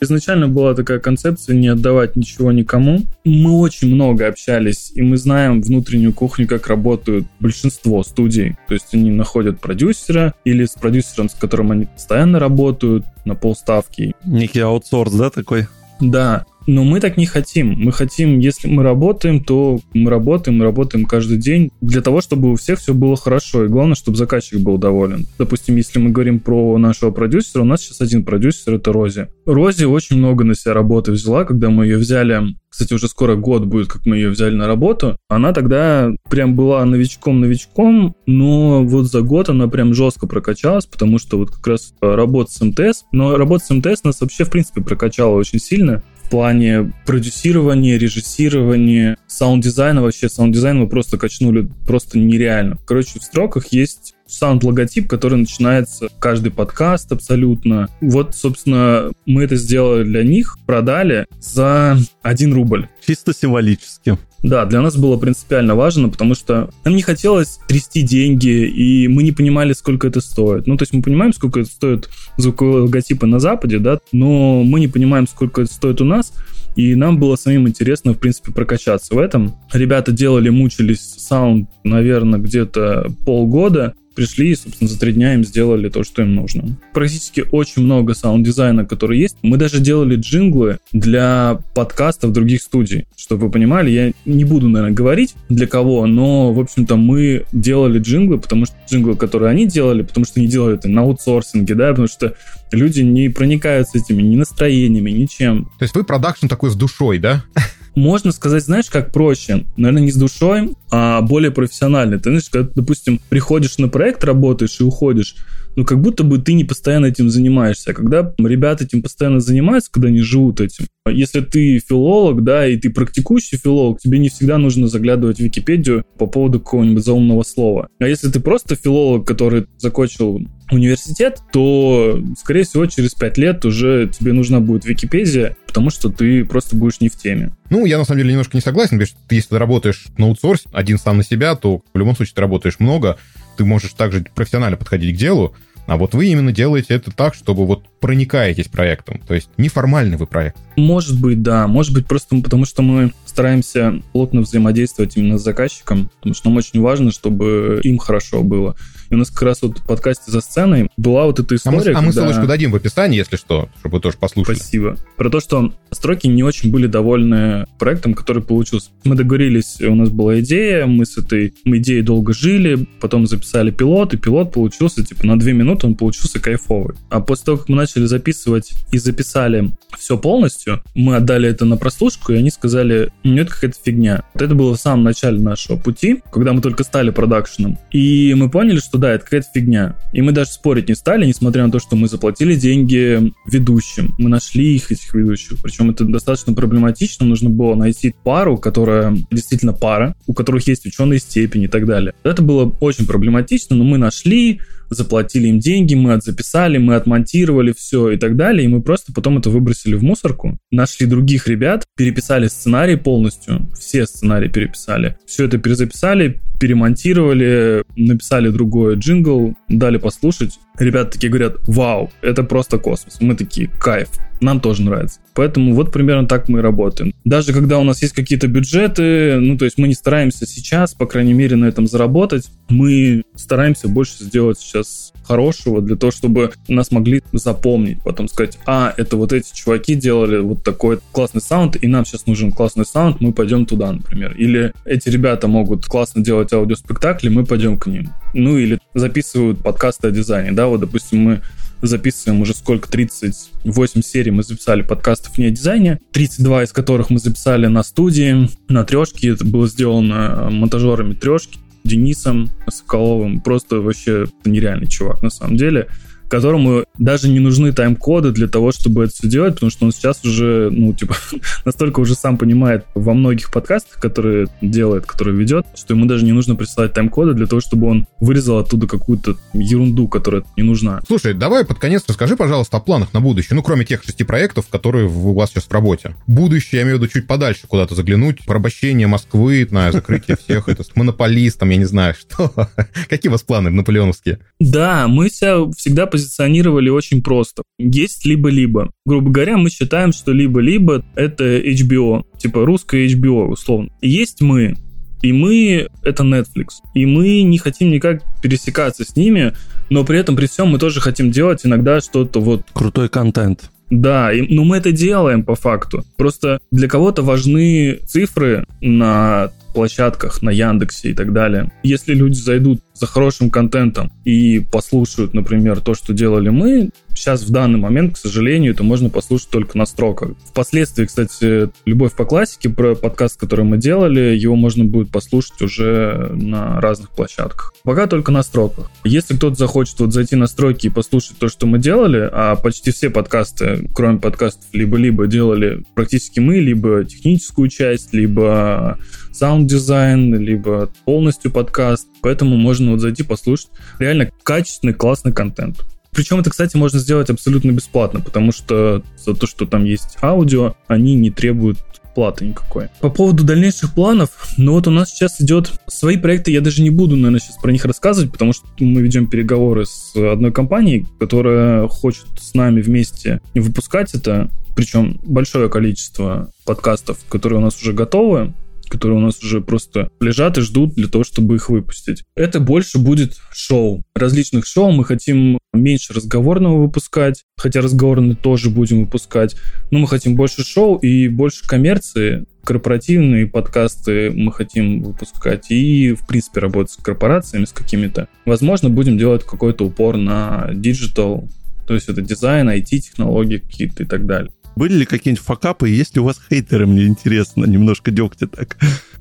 Изначально 0.00 0.48
была 0.48 0.74
такая 0.74 0.98
концепция 0.98 1.56
не 1.56 1.68
отдавать 1.68 2.16
ничего 2.16 2.52
никому. 2.52 3.00
Мы 3.24 3.58
очень 3.58 3.94
много 3.94 4.26
общались, 4.26 4.92
и 4.94 5.02
мы 5.02 5.16
знаем 5.16 5.62
внутреннюю 5.62 6.12
кухню, 6.12 6.46
как 6.46 6.66
работают 6.68 7.26
большинство 7.40 8.02
студий. 8.02 8.56
То 8.68 8.74
есть 8.74 8.92
они 8.92 9.10
находят 9.10 9.60
продюсера 9.60 10.34
или 10.44 10.64
с 10.64 10.72
продюсером, 10.72 11.28
с 11.28 11.34
которым 11.34 11.72
они 11.72 11.86
постоянно 11.86 12.38
работают 12.38 13.04
на 13.24 13.34
полставки. 13.34 14.14
Некий 14.24 14.60
аутсорс, 14.60 15.12
да, 15.12 15.30
такой? 15.30 15.66
Да, 16.00 16.44
но 16.66 16.84
мы 16.84 17.00
так 17.00 17.16
не 17.16 17.26
хотим. 17.26 17.74
Мы 17.78 17.92
хотим, 17.92 18.38
если 18.38 18.68
мы 18.68 18.82
работаем, 18.82 19.42
то 19.42 19.80
мы 19.92 20.10
работаем, 20.10 20.58
мы 20.58 20.64
работаем 20.64 21.04
каждый 21.04 21.38
день 21.38 21.70
для 21.80 22.00
того, 22.00 22.20
чтобы 22.20 22.52
у 22.52 22.56
всех 22.56 22.78
все 22.78 22.94
было 22.94 23.16
хорошо. 23.16 23.64
И 23.64 23.68
главное, 23.68 23.94
чтобы 23.94 24.16
заказчик 24.16 24.60
был 24.60 24.78
доволен. 24.78 25.26
Допустим, 25.38 25.76
если 25.76 25.98
мы 25.98 26.10
говорим 26.10 26.40
про 26.40 26.78
нашего 26.78 27.10
продюсера, 27.10 27.62
у 27.62 27.66
нас 27.66 27.82
сейчас 27.82 28.00
один 28.00 28.24
продюсер, 28.24 28.74
это 28.74 28.92
Рози. 28.92 29.28
Рози 29.46 29.84
очень 29.84 30.16
много 30.16 30.44
на 30.44 30.54
себя 30.54 30.74
работы 30.74 31.12
взяла, 31.12 31.44
когда 31.44 31.70
мы 31.70 31.86
ее 31.86 31.98
взяли 31.98 32.54
кстати, 32.74 32.92
уже 32.92 33.06
скоро 33.06 33.36
год 33.36 33.66
будет, 33.66 33.86
как 33.86 34.04
мы 34.04 34.16
ее 34.16 34.30
взяли 34.30 34.56
на 34.56 34.66
работу. 34.66 35.16
Она 35.28 35.52
тогда 35.52 36.10
прям 36.28 36.56
была 36.56 36.84
новичком-новичком, 36.84 38.16
но 38.26 38.82
вот 38.82 39.04
за 39.04 39.20
год 39.20 39.48
она 39.48 39.68
прям 39.68 39.94
жестко 39.94 40.26
прокачалась, 40.26 40.84
потому 40.84 41.20
что 41.20 41.38
вот 41.38 41.52
как 41.52 41.64
раз 41.68 41.94
работа 42.00 42.50
с 42.50 42.60
МТС, 42.60 43.04
но 43.12 43.36
работа 43.36 43.64
с 43.64 43.70
МТС 43.70 44.02
нас 44.02 44.20
вообще, 44.20 44.42
в 44.42 44.50
принципе, 44.50 44.80
прокачала 44.80 45.36
очень 45.36 45.60
сильно 45.60 46.02
плане 46.34 46.92
продюсирования, 47.06 47.96
режиссирования, 47.96 49.16
саунд-дизайна. 49.28 50.02
Вообще 50.02 50.28
саунд-дизайн 50.28 50.80
мы 50.80 50.88
просто 50.88 51.16
качнули 51.16 51.68
просто 51.86 52.18
нереально. 52.18 52.76
Короче, 52.84 53.20
в 53.20 53.22
строках 53.22 53.68
есть 53.68 54.16
саунд-логотип, 54.34 55.08
который 55.08 55.38
начинается 55.38 56.08
каждый 56.18 56.50
подкаст 56.50 57.12
абсолютно. 57.12 57.88
Вот, 58.00 58.34
собственно, 58.34 59.12
мы 59.26 59.44
это 59.44 59.56
сделали 59.56 60.04
для 60.04 60.22
них, 60.22 60.58
продали 60.66 61.26
за 61.40 61.98
1 62.22 62.54
рубль. 62.54 62.88
Чисто 63.06 63.32
символически. 63.32 64.18
Да, 64.42 64.66
для 64.66 64.82
нас 64.82 64.94
было 64.96 65.16
принципиально 65.16 65.74
важно, 65.74 66.10
потому 66.10 66.34
что 66.34 66.68
нам 66.84 66.94
не 66.94 67.00
хотелось 67.00 67.60
трясти 67.66 68.02
деньги, 68.02 68.66
и 68.66 69.08
мы 69.08 69.22
не 69.22 69.32
понимали, 69.32 69.72
сколько 69.72 70.06
это 70.06 70.20
стоит. 70.20 70.66
Ну, 70.66 70.76
то 70.76 70.82
есть 70.82 70.92
мы 70.92 71.00
понимаем, 71.00 71.32
сколько 71.32 71.60
это 71.60 71.70
стоит 71.70 72.10
звуковые 72.36 72.82
логотипы 72.82 73.24
на 73.24 73.40
Западе, 73.40 73.78
да, 73.78 74.00
но 74.12 74.62
мы 74.62 74.80
не 74.80 74.88
понимаем, 74.88 75.26
сколько 75.26 75.62
это 75.62 75.72
стоит 75.72 76.02
у 76.02 76.04
нас, 76.04 76.34
и 76.76 76.94
нам 76.94 77.18
было 77.18 77.36
самим 77.36 77.66
интересно, 77.68 78.12
в 78.12 78.18
принципе, 78.18 78.52
прокачаться 78.52 79.14
в 79.14 79.18
этом. 79.18 79.54
Ребята 79.72 80.12
делали, 80.12 80.50
мучились 80.50 81.00
саунд, 81.00 81.70
наверное, 81.82 82.38
где-то 82.38 83.10
полгода, 83.24 83.94
пришли 84.14 84.52
и, 84.52 84.56
собственно, 84.56 84.88
за 84.88 84.98
три 84.98 85.12
дня 85.12 85.34
им 85.34 85.44
сделали 85.44 85.88
то, 85.88 86.04
что 86.04 86.22
им 86.22 86.34
нужно. 86.34 86.76
Практически 86.92 87.44
очень 87.50 87.82
много 87.82 88.14
саунд-дизайна, 88.14 88.84
который 88.84 89.18
есть. 89.18 89.36
Мы 89.42 89.56
даже 89.56 89.80
делали 89.80 90.16
джинглы 90.16 90.78
для 90.92 91.58
подкастов 91.74 92.32
других 92.32 92.62
студий. 92.62 93.06
Чтобы 93.16 93.46
вы 93.46 93.52
понимали, 93.52 93.90
я 93.90 94.12
не 94.24 94.44
буду, 94.44 94.68
наверное, 94.68 94.94
говорить 94.94 95.34
для 95.48 95.66
кого, 95.66 96.06
но, 96.06 96.52
в 96.52 96.60
общем-то, 96.60 96.96
мы 96.96 97.44
делали 97.52 97.98
джинглы, 97.98 98.38
потому 98.38 98.66
что 98.66 98.74
джинглы, 98.90 99.16
которые 99.16 99.50
они 99.50 99.66
делали, 99.66 100.02
потому 100.02 100.24
что 100.24 100.40
они 100.40 100.48
делали 100.48 100.76
это 100.76 100.88
на 100.88 101.02
аутсорсинге, 101.02 101.74
да, 101.74 101.90
потому 101.90 102.08
что 102.08 102.34
люди 102.72 103.00
не 103.00 103.28
проникаются 103.28 103.98
этими 103.98 104.22
ни 104.22 104.36
настроениями, 104.36 105.10
ничем. 105.10 105.64
То 105.78 105.84
есть 105.84 105.94
вы 105.94 106.04
продакшн 106.04 106.46
такой 106.46 106.70
с 106.70 106.74
душой, 106.74 107.18
да? 107.18 107.44
Можно 107.94 108.32
сказать, 108.32 108.64
знаешь, 108.64 108.90
как 108.90 109.12
проще? 109.12 109.64
Наверное, 109.76 110.02
не 110.02 110.10
с 110.10 110.16
душой, 110.16 110.70
а 110.90 111.20
более 111.22 111.50
профессионально. 111.50 112.18
Ты 112.18 112.30
знаешь, 112.30 112.48
когда, 112.50 112.70
допустим, 112.74 113.20
приходишь 113.28 113.78
на 113.78 113.88
проект, 113.88 114.24
работаешь 114.24 114.80
и 114.80 114.84
уходишь, 114.84 115.36
ну, 115.76 115.84
как 115.84 116.00
будто 116.00 116.24
бы 116.24 116.38
ты 116.38 116.52
не 116.52 116.64
постоянно 116.64 117.06
этим 117.06 117.30
занимаешься. 117.30 117.90
А 117.90 117.94
когда 117.94 118.34
ребята 118.38 118.84
этим 118.84 119.02
постоянно 119.02 119.40
занимаются, 119.40 119.90
когда 119.90 120.08
они 120.08 120.20
живут 120.20 120.60
этим, 120.60 120.86
если 121.08 121.40
ты 121.40 121.78
филолог, 121.78 122.44
да, 122.44 122.66
и 122.66 122.76
ты 122.76 122.90
практикующий 122.90 123.58
филолог, 123.58 124.00
тебе 124.00 124.18
не 124.18 124.28
всегда 124.28 124.58
нужно 124.58 124.88
заглядывать 124.88 125.38
в 125.38 125.42
Википедию 125.42 126.04
по 126.18 126.26
поводу 126.26 126.60
какого-нибудь 126.60 127.04
заумного 127.04 127.42
слова. 127.42 127.88
А 127.98 128.06
если 128.06 128.30
ты 128.30 128.40
просто 128.40 128.76
филолог, 128.76 129.26
который 129.26 129.66
закончил 129.78 130.40
университет, 130.70 131.40
то, 131.52 132.20
скорее 132.38 132.64
всего, 132.64 132.86
через 132.86 133.14
пять 133.14 133.38
лет 133.38 133.64
уже 133.64 134.08
тебе 134.08 134.32
нужна 134.32 134.60
будет 134.60 134.84
Википедия, 134.84 135.56
потому 135.66 135.90
что 135.90 136.10
ты 136.10 136.44
просто 136.44 136.76
будешь 136.76 137.00
не 137.00 137.08
в 137.08 137.16
теме. 137.16 137.52
Ну, 137.70 137.86
я 137.86 137.98
на 137.98 138.04
самом 138.04 138.18
деле 138.18 138.32
немножко 138.32 138.56
не 138.56 138.60
согласен, 138.60 138.98
потому 138.98 139.06
что 139.06 139.16
ты, 139.28 139.36
если 139.36 139.50
ты 139.50 139.58
работаешь 139.58 140.06
на 140.16 140.26
аутсорсе, 140.26 140.68
один 140.72 140.98
сам 140.98 141.18
на 141.18 141.24
себя, 141.24 141.54
то 141.54 141.82
в 141.92 141.98
любом 141.98 142.16
случае 142.16 142.34
ты 142.34 142.40
работаешь 142.40 142.78
много, 142.78 143.18
ты 143.56 143.64
можешь 143.64 143.92
также 143.92 144.24
профессионально 144.34 144.76
подходить 144.76 145.14
к 145.14 145.18
делу, 145.18 145.54
а 145.86 145.96
вот 145.96 146.14
вы 146.14 146.26
именно 146.26 146.52
делаете 146.52 146.94
это 146.94 147.10
так, 147.10 147.34
чтобы 147.34 147.66
вот 147.66 147.84
проникаетесь 148.00 148.68
проектом. 148.68 149.20
То 149.26 149.34
есть 149.34 149.50
неформальный 149.58 150.16
вы 150.16 150.26
проект. 150.26 150.56
Может 150.76 151.20
быть, 151.20 151.42
да. 151.42 151.66
Может 151.66 151.92
быть, 151.92 152.06
просто 152.06 152.40
потому 152.40 152.64
что 152.64 152.82
мы 152.82 153.12
стараемся 153.26 154.00
плотно 154.12 154.40
взаимодействовать 154.40 155.16
именно 155.16 155.38
с 155.38 155.42
заказчиком, 155.42 156.10
потому 156.18 156.34
что 156.34 156.48
нам 156.48 156.56
очень 156.56 156.80
важно, 156.80 157.10
чтобы 157.10 157.80
им 157.82 157.98
хорошо 157.98 158.42
было. 158.42 158.76
И 159.14 159.16
у 159.16 159.18
нас 159.20 159.30
как 159.30 159.42
раз 159.42 159.62
вот 159.62 159.78
в 159.78 159.86
подкасте 159.86 160.32
«За 160.32 160.40
сценой» 160.40 160.88
была 160.96 161.26
вот 161.26 161.38
эта 161.38 161.54
история, 161.54 161.92
А 161.92 161.92
мы, 161.92 161.98
а 161.98 162.00
мы 162.02 162.12
ссылочку 162.12 162.48
дадим 162.48 162.72
в 162.72 162.74
описании, 162.74 163.16
если 163.16 163.36
что, 163.36 163.68
чтобы 163.78 163.98
вы 163.98 164.00
тоже 164.00 164.16
послушали. 164.18 164.56
Спасибо. 164.56 164.96
Про 165.16 165.30
то, 165.30 165.38
что 165.38 165.72
строки 165.92 166.26
не 166.26 166.42
очень 166.42 166.72
были 166.72 166.88
довольны 166.88 167.66
проектом, 167.78 168.14
который 168.14 168.42
получился. 168.42 168.90
Мы 169.04 169.14
договорились, 169.14 169.80
у 169.80 169.94
нас 169.94 170.08
была 170.08 170.40
идея, 170.40 170.86
мы 170.86 171.06
с 171.06 171.16
этой 171.16 171.54
идеей 171.64 172.02
долго 172.02 172.34
жили, 172.34 172.88
потом 173.00 173.28
записали 173.28 173.70
пилот, 173.70 174.14
и 174.14 174.16
пилот 174.16 174.52
получился, 174.52 175.04
типа, 175.04 175.24
на 175.24 175.38
две 175.38 175.52
минуты 175.52 175.86
он 175.86 175.94
получился 175.94 176.40
кайфовый. 176.40 176.96
А 177.08 177.20
после 177.20 177.44
того, 177.44 177.58
как 177.58 177.68
мы 177.68 177.76
начали 177.76 178.06
записывать 178.06 178.72
и 178.90 178.98
записали 178.98 179.70
все 179.96 180.18
полностью, 180.18 180.82
мы 180.96 181.14
отдали 181.14 181.48
это 181.48 181.64
на 181.64 181.76
прослушку, 181.76 182.32
и 182.32 182.36
они 182.36 182.50
сказали, 182.50 183.12
нет, 183.22 183.48
какая-то 183.48 183.76
фигня. 183.80 184.24
Вот 184.34 184.42
это 184.42 184.56
было 184.56 184.74
в 184.74 184.80
самом 184.80 185.04
начале 185.04 185.38
нашего 185.38 185.76
пути, 185.76 186.20
когда 186.32 186.52
мы 186.52 186.60
только 186.60 186.82
стали 186.82 187.10
продакшеном. 187.10 187.78
И 187.92 188.34
мы 188.34 188.50
поняли, 188.50 188.80
что 188.80 188.98
да, 189.04 189.12
это 189.12 189.24
какая-то 189.24 189.48
фигня. 189.52 189.96
И 190.12 190.22
мы 190.22 190.32
даже 190.32 190.50
спорить 190.50 190.88
не 190.88 190.94
стали, 190.94 191.26
несмотря 191.26 191.66
на 191.66 191.70
то, 191.70 191.78
что 191.78 191.94
мы 191.94 192.08
заплатили 192.08 192.54
деньги 192.54 193.32
ведущим. 193.46 194.14
Мы 194.16 194.30
нашли 194.30 194.76
их, 194.76 194.90
этих 194.90 195.12
ведущих. 195.12 195.58
Причем 195.62 195.90
это 195.90 196.06
достаточно 196.06 196.54
проблематично. 196.54 197.26
Нужно 197.26 197.50
было 197.50 197.74
найти 197.74 198.14
пару, 198.24 198.56
которая 198.56 199.14
действительно 199.30 199.74
пара, 199.74 200.16
у 200.26 200.32
которых 200.32 200.66
есть 200.68 200.86
ученые 200.86 201.18
степени 201.18 201.64
и 201.64 201.68
так 201.68 201.84
далее. 201.84 202.14
Это 202.22 202.40
было 202.40 202.72
очень 202.80 203.06
проблематично, 203.06 203.76
но 203.76 203.84
мы 203.84 203.98
нашли, 203.98 204.62
заплатили 204.90 205.48
им 205.48 205.58
деньги, 205.58 205.94
мы 205.94 206.12
отзаписали, 206.12 206.78
мы 206.78 206.94
отмонтировали 206.96 207.72
все 207.76 208.10
и 208.10 208.16
так 208.16 208.36
далее, 208.36 208.64
и 208.64 208.68
мы 208.68 208.82
просто 208.82 209.12
потом 209.12 209.38
это 209.38 209.50
выбросили 209.50 209.94
в 209.94 210.02
мусорку, 210.02 210.58
нашли 210.70 211.06
других 211.06 211.48
ребят, 211.48 211.84
переписали 211.96 212.48
сценарий 212.48 212.96
полностью, 212.96 213.70
все 213.78 214.06
сценарии 214.06 214.48
переписали, 214.48 215.16
все 215.26 215.44
это 215.46 215.58
перезаписали, 215.58 216.40
перемонтировали, 216.60 217.84
написали 217.96 218.48
другой 218.48 218.96
джингл, 218.96 219.54
дали 219.68 219.98
послушать. 219.98 220.58
Ребята 220.78 221.12
такие 221.12 221.30
говорят, 221.30 221.56
вау, 221.66 222.10
это 222.20 222.42
просто 222.42 222.78
космос. 222.78 223.18
Мы 223.20 223.36
такие, 223.36 223.68
кайф, 223.68 224.08
нам 224.40 224.60
тоже 224.60 224.82
нравится. 224.82 225.20
Поэтому 225.34 225.74
вот 225.74 225.92
примерно 225.92 226.26
так 226.26 226.48
мы 226.48 226.58
и 226.58 226.62
работаем. 226.62 227.14
Даже 227.24 227.52
когда 227.52 227.78
у 227.78 227.84
нас 227.84 228.02
есть 228.02 228.14
какие-то 228.14 228.48
бюджеты, 228.48 229.38
ну, 229.38 229.56
то 229.56 229.64
есть 229.64 229.78
мы 229.78 229.88
не 229.88 229.94
стараемся 229.94 230.46
сейчас, 230.46 230.94
по 230.94 231.06
крайней 231.06 231.32
мере, 231.32 231.56
на 231.56 231.66
этом 231.66 231.86
заработать, 231.86 232.50
мы 232.68 233.22
стараемся 233.36 233.88
больше 233.88 234.24
сделать 234.24 234.58
сейчас 234.58 235.13
хорошего 235.24 235.80
для 235.80 235.96
того, 235.96 236.10
чтобы 236.10 236.52
нас 236.68 236.90
могли 236.90 237.22
запомнить, 237.32 238.02
потом 238.02 238.28
сказать, 238.28 238.58
а, 238.66 238.92
это 238.96 239.16
вот 239.16 239.32
эти 239.32 239.54
чуваки 239.54 239.94
делали 239.94 240.38
вот 240.38 240.62
такой 240.62 241.00
классный 241.12 241.40
саунд, 241.40 241.76
и 241.82 241.86
нам 241.86 242.04
сейчас 242.04 242.26
нужен 242.26 242.52
классный 242.52 242.86
саунд, 242.86 243.20
мы 243.20 243.32
пойдем 243.32 243.66
туда, 243.66 243.92
например. 243.92 244.32
Или 244.36 244.72
эти 244.84 245.08
ребята 245.08 245.48
могут 245.48 245.86
классно 245.86 246.22
делать 246.22 246.52
аудиоспектакли, 246.52 247.28
мы 247.28 247.44
пойдем 247.44 247.78
к 247.78 247.86
ним. 247.86 248.10
Ну, 248.34 248.58
или 248.58 248.78
записывают 248.94 249.62
подкасты 249.62 250.08
о 250.08 250.10
дизайне, 250.10 250.52
да, 250.52 250.66
вот, 250.66 250.80
допустим, 250.80 251.20
мы 251.20 251.40
записываем 251.86 252.40
уже 252.40 252.54
сколько, 252.54 252.88
38 252.88 254.02
серий 254.02 254.30
мы 254.30 254.42
записали 254.42 254.82
подкастов 254.82 255.38
не 255.38 255.46
о 255.46 255.50
дизайне, 255.50 256.00
32 256.12 256.64
из 256.64 256.72
которых 256.72 257.10
мы 257.10 257.18
записали 257.18 257.66
на 257.66 257.82
студии, 257.82 258.48
на 258.68 258.84
трешке, 258.84 259.30
это 259.30 259.44
было 259.44 259.68
сделано 259.68 260.48
монтажерами 260.50 261.14
трешки, 261.14 261.58
Денисом 261.84 262.50
Соколовым, 262.68 263.40
просто 263.40 263.80
вообще 263.80 264.26
нереальный 264.44 264.86
чувак 264.86 265.22
на 265.22 265.30
самом 265.30 265.56
деле 265.56 265.88
которому 266.34 266.84
даже 266.98 267.28
не 267.28 267.38
нужны 267.38 267.72
тайм-коды 267.72 268.32
для 268.32 268.48
того, 268.48 268.72
чтобы 268.72 269.04
это 269.04 269.14
все 269.14 269.28
делать, 269.28 269.54
потому 269.54 269.70
что 269.70 269.86
он 269.86 269.92
сейчас 269.92 270.24
уже, 270.24 270.68
ну, 270.72 270.92
типа, 270.92 271.14
настолько 271.64 272.00
уже 272.00 272.16
сам 272.16 272.38
понимает 272.38 272.84
во 272.96 273.14
многих 273.14 273.52
подкастах, 273.52 274.00
которые 274.00 274.48
делает, 274.60 275.06
которые 275.06 275.36
ведет, 275.36 275.64
что 275.76 275.94
ему 275.94 276.06
даже 276.06 276.24
не 276.24 276.32
нужно 276.32 276.56
присылать 276.56 276.92
тайм-коды 276.92 277.34
для 277.34 277.46
того, 277.46 277.60
чтобы 277.60 277.86
он 277.86 278.08
вырезал 278.18 278.58
оттуда 278.58 278.88
какую-то 278.88 279.36
ерунду, 279.52 280.08
которая 280.08 280.42
не 280.56 280.64
нужна. 280.64 281.00
Слушай, 281.06 281.34
давай 281.34 281.64
под 281.64 281.78
конец 281.78 282.02
расскажи, 282.08 282.36
пожалуйста, 282.36 282.78
о 282.78 282.80
планах 282.80 283.12
на 283.12 283.20
будущее. 283.20 283.54
Ну, 283.54 283.62
кроме 283.62 283.84
тех 283.84 284.02
шести 284.02 284.24
проектов, 284.24 284.66
которые 284.68 285.06
у 285.06 285.34
вас 285.34 285.50
сейчас 285.50 285.64
в 285.64 285.72
работе. 285.72 286.16
Будущее, 286.26 286.80
я 286.80 286.82
имею 286.82 286.98
в 286.98 287.00
виду, 287.00 287.12
чуть 287.12 287.28
подальше 287.28 287.68
куда-то 287.68 287.94
заглянуть. 287.94 288.44
Порабощение 288.44 289.06
Москвы, 289.06 289.66
знаю, 289.68 289.92
закрытие 289.92 290.36
всех, 290.36 290.68
это 290.68 290.82
с 290.82 290.96
монополистом, 290.96 291.70
я 291.70 291.76
не 291.76 291.84
знаю, 291.84 292.14
что. 292.18 292.50
Какие 293.08 293.28
у 293.28 293.32
вас 293.32 293.42
планы 293.42 293.70
наполеоновские? 293.70 294.40
Да, 294.58 295.06
мы 295.06 295.30
себя 295.30 295.70
всегда 295.76 296.06
позиционируем 296.06 296.23
позиционировали 296.24 296.88
очень 296.88 297.22
просто. 297.22 297.62
Есть 297.78 298.24
либо-либо. 298.24 298.90
Грубо 299.04 299.30
говоря, 299.30 299.56
мы 299.56 299.70
считаем, 299.70 300.12
что 300.12 300.32
либо-либо 300.32 301.04
это 301.14 301.58
HBO, 301.58 302.24
типа 302.38 302.64
русское 302.64 303.06
HBO, 303.06 303.48
условно. 303.48 303.90
Есть 304.00 304.40
мы, 304.40 304.74
и 305.22 305.32
мы— 305.32 305.88
это 306.02 306.22
Netflix. 306.22 306.80
И 306.94 307.06
мы 307.06 307.42
не 307.42 307.58
хотим 307.58 307.90
никак 307.90 308.22
пересекаться 308.42 309.04
с 309.04 309.16
ними, 309.16 309.52
но 309.90 310.04
при 310.04 310.18
этом, 310.18 310.36
при 310.36 310.46
всем, 310.46 310.68
мы 310.68 310.78
тоже 310.78 311.00
хотим 311.00 311.30
делать 311.30 311.64
иногда 311.64 312.00
что-то 312.00 312.40
вот... 312.40 312.62
Крутой 312.72 313.08
контент. 313.08 313.70
Да, 313.90 314.32
и, 314.32 314.40
ну 314.52 314.64
мы 314.64 314.78
это 314.78 314.92
делаем 314.92 315.44
по 315.44 315.54
факту. 315.54 316.04
Просто 316.16 316.58
для 316.70 316.88
кого-то 316.88 317.22
важны 317.22 317.98
цифры 318.06 318.66
на 318.80 319.50
площадках, 319.74 320.40
на 320.40 320.50
Яндексе 320.50 321.10
и 321.10 321.14
так 321.14 321.32
далее. 321.32 321.70
Если 321.82 322.14
люди 322.14 322.34
зайдут 322.34 322.80
за 322.94 323.06
хорошим 323.06 323.50
контентом 323.50 324.10
и 324.24 324.60
послушают, 324.60 325.34
например, 325.34 325.80
то, 325.80 325.94
что 325.94 326.12
делали 326.12 326.48
мы, 326.48 326.90
сейчас 327.14 327.42
в 327.42 327.50
данный 327.50 327.78
момент, 327.78 328.14
к 328.14 328.16
сожалению, 328.18 328.72
это 328.72 328.82
можно 328.82 329.10
послушать 329.10 329.48
только 329.50 329.76
на 329.78 329.86
строках. 329.86 330.30
Впоследствии, 330.46 331.04
кстати, 331.06 331.70
«Любовь 331.84 332.12
по 332.14 332.24
классике», 332.24 332.68
про 332.70 332.94
подкаст, 332.94 333.38
который 333.38 333.64
мы 333.64 333.78
делали, 333.78 334.36
его 334.36 334.56
можно 334.56 334.84
будет 334.84 335.10
послушать 335.10 335.60
уже 335.62 336.30
на 336.34 336.80
разных 336.80 337.10
площадках. 337.10 337.72
Пока 337.82 338.06
только 338.06 338.32
на 338.32 338.42
строках. 338.42 338.90
Если 339.04 339.36
кто-то 339.36 339.56
захочет 339.56 339.98
вот 340.00 340.12
зайти 340.12 340.36
на 340.36 340.46
строки 340.46 340.86
и 340.86 340.90
послушать 340.90 341.38
то, 341.38 341.48
что 341.48 341.66
мы 341.66 341.78
делали, 341.78 342.28
а 342.32 342.56
почти 342.56 342.90
все 342.90 343.10
подкасты, 343.10 343.88
кроме 343.94 344.18
подкастов 344.18 344.66
либо-либо, 344.72 345.26
делали 345.26 345.84
практически 345.94 346.40
мы, 346.40 346.56
либо 346.56 347.04
техническую 347.04 347.68
часть, 347.68 348.12
либо 348.12 348.98
саунд-дизайн, 349.32 350.38
либо 350.38 350.90
полностью 351.04 351.50
подкаст. 351.50 352.08
Поэтому 352.24 352.56
можно 352.56 352.92
вот 352.92 353.00
зайти 353.00 353.22
послушать 353.22 353.68
реально 353.98 354.30
качественный, 354.44 354.94
классный 354.94 355.30
контент. 355.30 355.84
Причем 356.10 356.40
это, 356.40 356.48
кстати, 356.48 356.74
можно 356.74 356.98
сделать 356.98 357.28
абсолютно 357.28 357.70
бесплатно, 357.70 358.20
потому 358.20 358.50
что 358.50 359.02
за 359.22 359.34
то, 359.34 359.46
что 359.46 359.66
там 359.66 359.84
есть 359.84 360.16
аудио, 360.22 360.74
они 360.86 361.16
не 361.16 361.30
требуют 361.30 361.78
платы 362.14 362.46
никакой. 362.46 362.88
По 363.02 363.10
поводу 363.10 363.44
дальнейших 363.44 363.92
планов, 363.92 364.30
ну 364.56 364.72
вот 364.72 364.86
у 364.86 364.90
нас 364.90 365.10
сейчас 365.10 365.38
идет 365.42 365.72
свои 365.86 366.16
проекты, 366.16 366.50
я 366.50 366.62
даже 366.62 366.80
не 366.80 366.88
буду, 366.88 367.14
наверное, 367.14 367.40
сейчас 367.40 367.58
про 367.58 367.70
них 367.72 367.84
рассказывать, 367.84 368.32
потому 368.32 368.54
что 368.54 368.64
мы 368.78 369.02
ведем 369.02 369.26
переговоры 369.26 369.84
с 369.84 370.16
одной 370.16 370.50
компанией, 370.50 371.06
которая 371.20 371.88
хочет 371.88 372.24
с 372.40 372.54
нами 372.54 372.80
вместе 372.80 373.42
выпускать 373.54 374.14
это, 374.14 374.50
причем 374.76 375.20
большое 375.24 375.68
количество 375.68 376.50
подкастов, 376.64 377.18
которые 377.28 377.58
у 377.58 377.62
нас 377.62 377.82
уже 377.82 377.92
готовы, 377.92 378.54
которые 378.94 379.18
у 379.18 379.22
нас 379.22 379.42
уже 379.42 379.60
просто 379.60 380.08
лежат 380.20 380.56
и 380.56 380.60
ждут 380.60 380.94
для 380.94 381.08
того, 381.08 381.24
чтобы 381.24 381.56
их 381.56 381.68
выпустить. 381.68 382.22
Это 382.36 382.60
больше 382.60 382.98
будет 382.98 383.36
шоу. 383.52 384.04
Различных 384.14 384.66
шоу 384.66 384.92
мы 384.92 385.04
хотим 385.04 385.58
меньше 385.72 386.12
разговорного 386.12 386.80
выпускать, 386.80 387.42
хотя 387.56 387.80
разговорный 387.80 388.36
тоже 388.36 388.70
будем 388.70 389.00
выпускать, 389.00 389.56
но 389.90 389.98
мы 389.98 390.06
хотим 390.06 390.36
больше 390.36 390.64
шоу 390.64 390.96
и 390.98 391.26
больше 391.26 391.66
коммерции, 391.66 392.44
корпоративные 392.64 393.48
подкасты 393.48 394.30
мы 394.30 394.52
хотим 394.52 395.02
выпускать 395.02 395.72
и, 395.72 396.12
в 396.12 396.24
принципе, 396.26 396.60
работать 396.60 396.92
с 396.92 396.96
корпорациями, 396.96 397.64
с 397.64 397.72
какими-то. 397.72 398.28
Возможно, 398.46 398.90
будем 398.90 399.18
делать 399.18 399.42
какой-то 399.42 399.84
упор 399.84 400.16
на 400.16 400.70
digital, 400.72 401.48
то 401.86 401.94
есть 401.94 402.08
это 402.08 402.22
дизайн, 402.22 402.70
IT-технологии 402.70 403.58
какие-то 403.58 404.04
и 404.04 404.06
так 404.06 404.24
далее. 404.24 404.52
Были 404.76 404.94
ли 404.94 405.04
какие-нибудь 405.04 405.44
факапы? 405.44 405.88
Есть 405.88 406.14
ли 406.14 406.20
у 406.20 406.24
вас 406.24 406.40
хейтеры, 406.48 406.86
мне 406.86 407.06
интересно, 407.06 407.64
немножко 407.64 408.10
дегтя 408.10 408.46
так. 408.46 408.76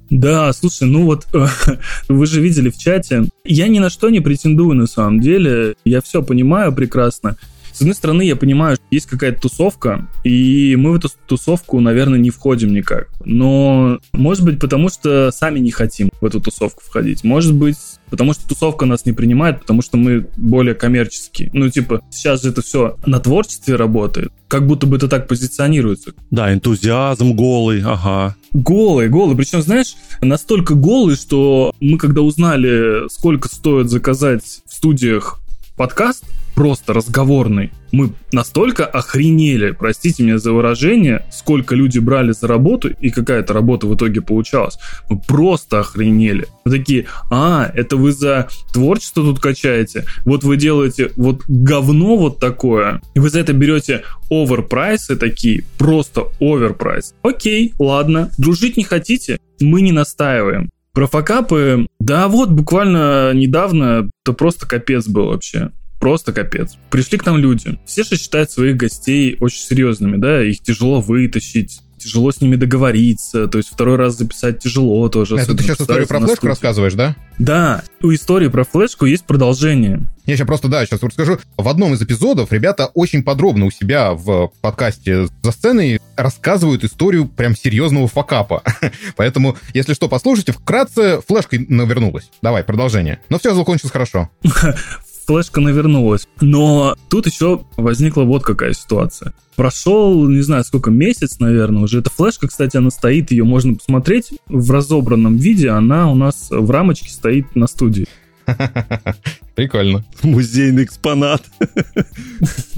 Да, 0.10 0.52
слушай, 0.54 0.88
ну 0.88 1.06
вот 1.06 1.28
вы 2.10 2.26
же 2.26 2.42
видели 2.42 2.70
в 2.70 2.78
чате. 2.78 3.26
Я 3.46 3.68
ни 3.68 3.80
на 3.80 3.90
что 3.90 4.10
не 4.10 4.20
претендую 4.20 4.76
на 4.76 4.88
самом 4.88 5.20
деле. 5.22 5.76
Я 5.86 6.02
все 6.02 6.22
понимаю 6.22 6.74
прекрасно. 6.74 7.38
С 7.74 7.82
одной 7.82 7.96
стороны, 7.96 8.22
я 8.22 8.36
понимаю, 8.36 8.76
что 8.76 8.86
есть 8.92 9.08
какая-то 9.08 9.42
тусовка, 9.42 10.08
и 10.24 10.76
мы 10.76 10.92
в 10.92 10.96
эту 10.96 11.10
тусовку, 11.26 11.80
наверное, 11.80 12.20
не 12.20 12.30
входим 12.30 12.72
никак. 12.72 13.10
Но, 13.26 14.00
может 14.14 14.46
быть, 14.46 14.60
потому 14.60 14.90
что 14.90 15.32
сами 15.32 15.58
не 15.58 15.72
хотим 15.72 16.12
в 16.22 16.26
эту 16.26 16.40
тусовку 16.40 16.84
входить. 16.86 17.24
Может 17.24 17.56
быть, 17.56 17.78
потому 18.12 18.34
что 18.34 18.48
тусовка 18.48 18.86
нас 18.86 19.08
не 19.08 19.12
принимает, 19.12 19.62
потому 19.62 19.82
что 19.82 19.98
мы 19.98 20.28
более 20.38 20.76
коммерческие. 20.76 21.50
Ну, 21.54 21.68
типа, 21.70 22.02
сейчас 22.12 22.44
же 22.44 22.50
это 22.50 22.62
все 22.62 22.96
на 23.08 23.20
творчестве 23.20 23.76
работает, 23.76 24.32
как 24.48 24.68
будто 24.68 24.86
бы 24.86 24.98
это 24.98 25.08
так 25.08 25.28
позиционируется. 25.28 26.14
Да, 26.30 26.54
энтузиазм 26.54 27.34
голый, 27.34 27.82
ага. 27.84 28.36
Голый, 28.52 29.10
голый. 29.10 29.36
Причем, 29.36 29.64
знаешь, 29.64 29.96
настолько 30.22 30.76
голый, 30.76 31.16
что 31.16 31.74
мы 31.80 31.98
когда 31.98 32.22
узнали, 32.22 33.10
сколько 33.10 33.50
стоит 33.50 33.90
заказать 33.90 34.44
в 34.68 34.76
студиях 34.76 35.40
подкаст, 35.76 36.24
просто 36.54 36.94
разговорный, 36.94 37.72
мы 37.92 38.12
настолько 38.32 38.86
охренели, 38.86 39.72
простите 39.72 40.24
меня 40.24 40.40
за 40.40 40.52
выражение, 40.52 41.26
сколько 41.32 41.76
люди 41.76 42.00
брали 42.00 42.32
за 42.32 42.48
работу 42.48 42.90
и 42.90 43.12
какая 43.12 43.42
эта 43.42 43.54
работа 43.54 43.86
в 43.86 43.96
итоге 43.96 44.22
получалась. 44.22 44.80
Мы 45.10 45.20
просто 45.20 45.80
охренели. 45.80 46.48
Мы 46.66 46.72
такие, 46.72 47.06
а, 47.30 47.72
это 47.74 47.96
вы 47.96 48.12
за 48.12 48.48
творчество 48.74 49.24
тут 49.24 49.40
качаете? 49.40 50.06
Вот 50.26 50.44
вы 50.44 50.58
делаете 50.58 51.12
вот 51.16 51.44
говно 51.48 52.18
вот 52.18 52.40
такое, 52.40 53.02
и 53.14 53.20
вы 53.20 53.30
за 53.30 53.40
это 53.40 53.54
берете 53.54 54.04
оверпрайсы 54.32 55.16
такие, 55.16 55.64
просто 55.78 56.24
оверпрайс. 56.40 57.14
Окей, 57.22 57.74
ладно, 57.78 58.32
дружить 58.40 58.76
не 58.76 58.84
хотите? 58.84 59.38
Мы 59.62 59.82
не 59.82 59.92
настаиваем. 59.92 60.72
Про 60.94 61.08
факапы, 61.08 61.88
да 62.00 62.28
вот, 62.28 62.50
буквально 62.50 63.34
недавно, 63.34 64.10
это 64.24 64.34
просто 64.34 64.68
капец 64.68 65.08
был 65.08 65.28
вообще 65.28 65.72
просто 66.04 66.34
капец. 66.34 66.76
Пришли 66.90 67.18
к 67.18 67.26
нам 67.26 67.38
люди. 67.38 67.80
Все 67.86 68.04
же 68.04 68.18
считают 68.18 68.52
своих 68.52 68.76
гостей 68.76 69.38
очень 69.40 69.60
серьезными, 69.60 70.18
да, 70.18 70.44
их 70.44 70.60
тяжело 70.60 71.00
вытащить, 71.00 71.80
тяжело 71.98 72.34
с 72.34 72.42
ними 72.42 72.58
договориться, 72.58 73.48
то 73.48 73.58
есть 73.58 73.70
второй 73.70 73.96
раз 73.96 74.18
записать 74.18 74.60
тяжело 74.60 75.08
тоже. 75.08 75.38
Это 75.38 75.56
ты 75.56 75.64
сейчас 75.64 75.80
историю 75.80 76.06
про 76.06 76.20
флешку 76.20 76.48
рассказываешь, 76.48 76.96
да? 76.96 77.16
Да, 77.40 77.84
у 78.02 78.14
истории 78.14 78.50
про 78.50 78.66
флешку 78.66 79.06
есть 79.06 79.24
продолжение. 79.24 80.06
Я 80.26 80.36
сейчас 80.36 80.46
просто, 80.46 80.68
да, 80.68 80.86
сейчас 80.86 81.02
расскажу. 81.02 81.40
В 81.56 81.70
одном 81.70 81.94
из 81.94 82.02
эпизодов 82.02 82.52
ребята 82.52 82.88
очень 82.94 83.24
подробно 83.24 83.66
у 83.66 83.72
себя 83.72 84.12
в 84.12 84.52
подкасте 84.60 85.28
за 85.42 85.52
сценой 85.54 86.02
рассказывают 86.18 86.84
историю 86.84 87.30
прям 87.30 87.56
серьезного 87.56 88.10
факапа. 88.10 88.62
Поэтому, 89.16 89.56
если 89.74 89.94
что, 89.94 90.10
послушайте. 90.10 90.52
Вкратце, 90.52 91.22
флешка 91.26 91.58
навернулась. 91.70 92.30
Давай, 92.42 92.66
продолжение. 92.66 93.22
Но 93.30 93.40
все 93.40 93.56
закончилось 93.56 93.94
хорошо. 93.94 94.30
флешка 95.26 95.62
навернулась. 95.62 96.28
Но 96.42 96.96
тут 97.10 97.28
еще 97.28 97.62
возникла 97.78 98.24
вот 98.24 98.44
какая 98.44 98.74
ситуация. 98.74 99.34
Прошел, 99.56 100.28
не 100.28 100.42
знаю, 100.42 100.64
сколько, 100.64 100.90
месяц, 100.90 101.40
наверное, 101.40 101.84
уже. 101.84 102.00
Эта 102.00 102.10
флешка, 102.10 102.48
кстати, 102.48 102.78
она 102.78 102.90
стоит, 102.90 103.32
ее 103.32 103.44
можно 103.44 103.76
посмотреть 103.76 104.32
в 104.48 104.72
разобранном 104.72 105.38
виде. 105.38 105.70
Она 105.70 106.12
у 106.12 106.16
нас 106.16 106.48
в 106.50 106.70
рамочке 106.72 107.10
стоит 107.10 107.56
на 107.56 107.68
студии. 107.68 108.08
Прикольно. 109.56 110.04
Музейный 110.24 110.84
экспонат. 110.86 111.44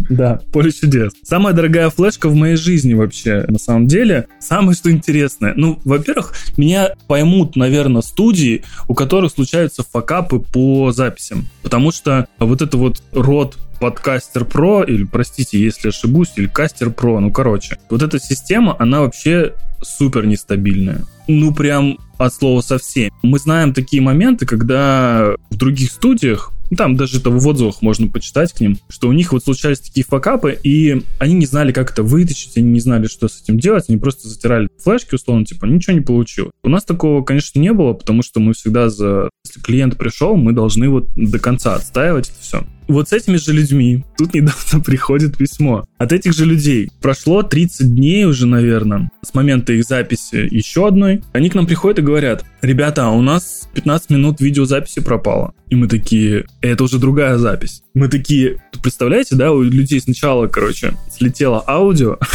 Да, 0.08 0.40
поле 0.52 0.72
чудес. 0.72 1.14
Самая 1.24 1.56
дорогая 1.56 1.90
флешка 1.90 2.30
в 2.30 2.36
моей 2.36 2.58
жизни 2.58 2.94
вообще, 2.94 3.44
на 3.48 3.58
самом 3.58 3.88
деле. 3.88 4.28
Самое, 4.40 4.76
что 4.76 4.92
интересное. 4.92 5.54
Ну, 5.56 5.80
во-первых, 5.84 6.36
меня 6.58 6.92
поймут, 7.08 7.56
наверное, 7.56 8.04
студии, 8.04 8.64
у 8.88 8.94
которых 8.94 9.32
случаются 9.32 9.84
факапы 9.84 10.40
по 10.40 10.92
записям. 10.92 11.48
Потому 11.64 11.92
что 11.92 12.28
вот 12.38 12.62
это 12.62 12.78
вот 12.78 13.02
род 13.14 13.58
подкастер 13.80 14.46
про, 14.46 14.84
или, 14.84 15.06
простите, 15.06 15.60
если 15.60 15.90
ошибусь, 15.90 16.34
или 16.36 16.48
кастер 16.48 16.92
про, 16.92 17.20
ну, 17.20 17.32
короче. 17.32 17.80
Вот 17.90 18.04
эта 18.04 18.20
система, 18.20 18.76
она 18.78 19.02
вообще 19.02 19.54
супер 19.82 20.26
нестабильная. 20.26 21.04
Ну, 21.28 21.54
прям 21.54 21.98
от 22.18 22.34
слова 22.34 22.62
совсем. 22.62 23.12
Мы 23.24 23.40
знаем 23.40 23.74
такие 23.74 24.02
моменты, 24.02 24.46
когда 24.46 25.36
в 25.50 25.56
других 25.56 25.92
студиях 25.92 26.52
там 26.76 26.96
даже 26.96 27.20
это 27.20 27.30
в 27.30 27.48
отзывах 27.48 27.82
можно 27.82 28.08
почитать 28.08 28.52
к 28.54 28.60
ним, 28.60 28.78
что 28.90 29.08
у 29.08 29.12
них 29.12 29.32
вот 29.32 29.44
случались 29.44 29.80
такие 29.80 30.06
факапы, 30.06 30.58
и 30.64 31.04
они 31.20 31.34
не 31.36 31.46
знали, 31.46 31.72
как 31.72 31.92
это 31.92 32.04
вытащить, 32.04 32.58
они 32.58 32.70
не 32.70 32.80
знали, 32.80 33.08
что 33.08 33.28
с 33.28 33.42
этим 33.42 33.60
делать, 33.60 33.86
они 33.88 33.98
просто 33.98 34.28
затирали 34.28 34.68
флешки, 34.84 35.16
условно, 35.16 35.46
типа, 35.46 35.66
ничего 35.66 35.94
не 35.94 36.02
получилось. 36.02 36.52
У 36.64 36.70
нас 36.70 36.84
такого, 36.84 37.24
конечно, 37.24 37.60
не 37.60 37.74
было, 37.74 37.94
потому 37.94 38.24
что 38.24 38.40
мы 38.40 38.54
всегда 38.54 38.90
за... 38.90 39.30
Если 39.46 39.60
клиент 39.62 39.98
пришел, 39.98 40.36
мы 40.36 40.54
должны 40.54 40.90
вот 40.90 41.08
до 41.16 41.40
конца 41.40 41.76
отстаивать 41.76 42.30
это 42.30 42.38
все. 42.42 42.66
Вот 42.88 43.10
с 43.10 43.14
этими 43.14 43.38
же 43.38 43.54
людьми 43.54 44.04
тут 44.18 44.34
недавно 44.34 44.80
приходит 44.86 45.38
письмо. 45.38 45.86
От 45.98 46.14
этих 46.14 46.34
же 46.34 46.46
людей 46.46 46.92
прошло 47.02 47.44
30 47.44 47.96
дней 47.96 48.26
уже, 48.26 48.46
наверное, 48.46 49.10
с 49.24 49.34
момента 49.34 49.74
их 49.74 49.86
записи 49.86 50.48
еще 50.52 50.88
одной. 50.88 51.22
Они 51.34 51.50
к 51.50 51.56
нам 51.56 51.66
приходят 51.66 52.00
и 52.00 52.04
говорят, 52.04 52.46
ребята, 52.62 53.08
а 53.08 53.12
у 53.12 53.22
нас 53.22 53.70
15 53.74 54.10
минут 54.12 54.42
видеозаписи 54.42 55.02
пропало. 55.02 55.54
И 55.70 55.76
мы 55.76 55.88
такие, 55.88 56.46
это 56.62 56.84
уже 56.84 57.00
другая 57.00 57.38
запись. 57.38 57.82
Мы 57.96 58.10
такие, 58.10 58.62
представляете, 58.84 59.36
да, 59.36 59.52
у 59.52 59.62
людей 59.62 60.00
сначала, 60.00 60.48
короче, 60.48 60.96
слетело 61.10 61.64
аудио, 61.66 62.18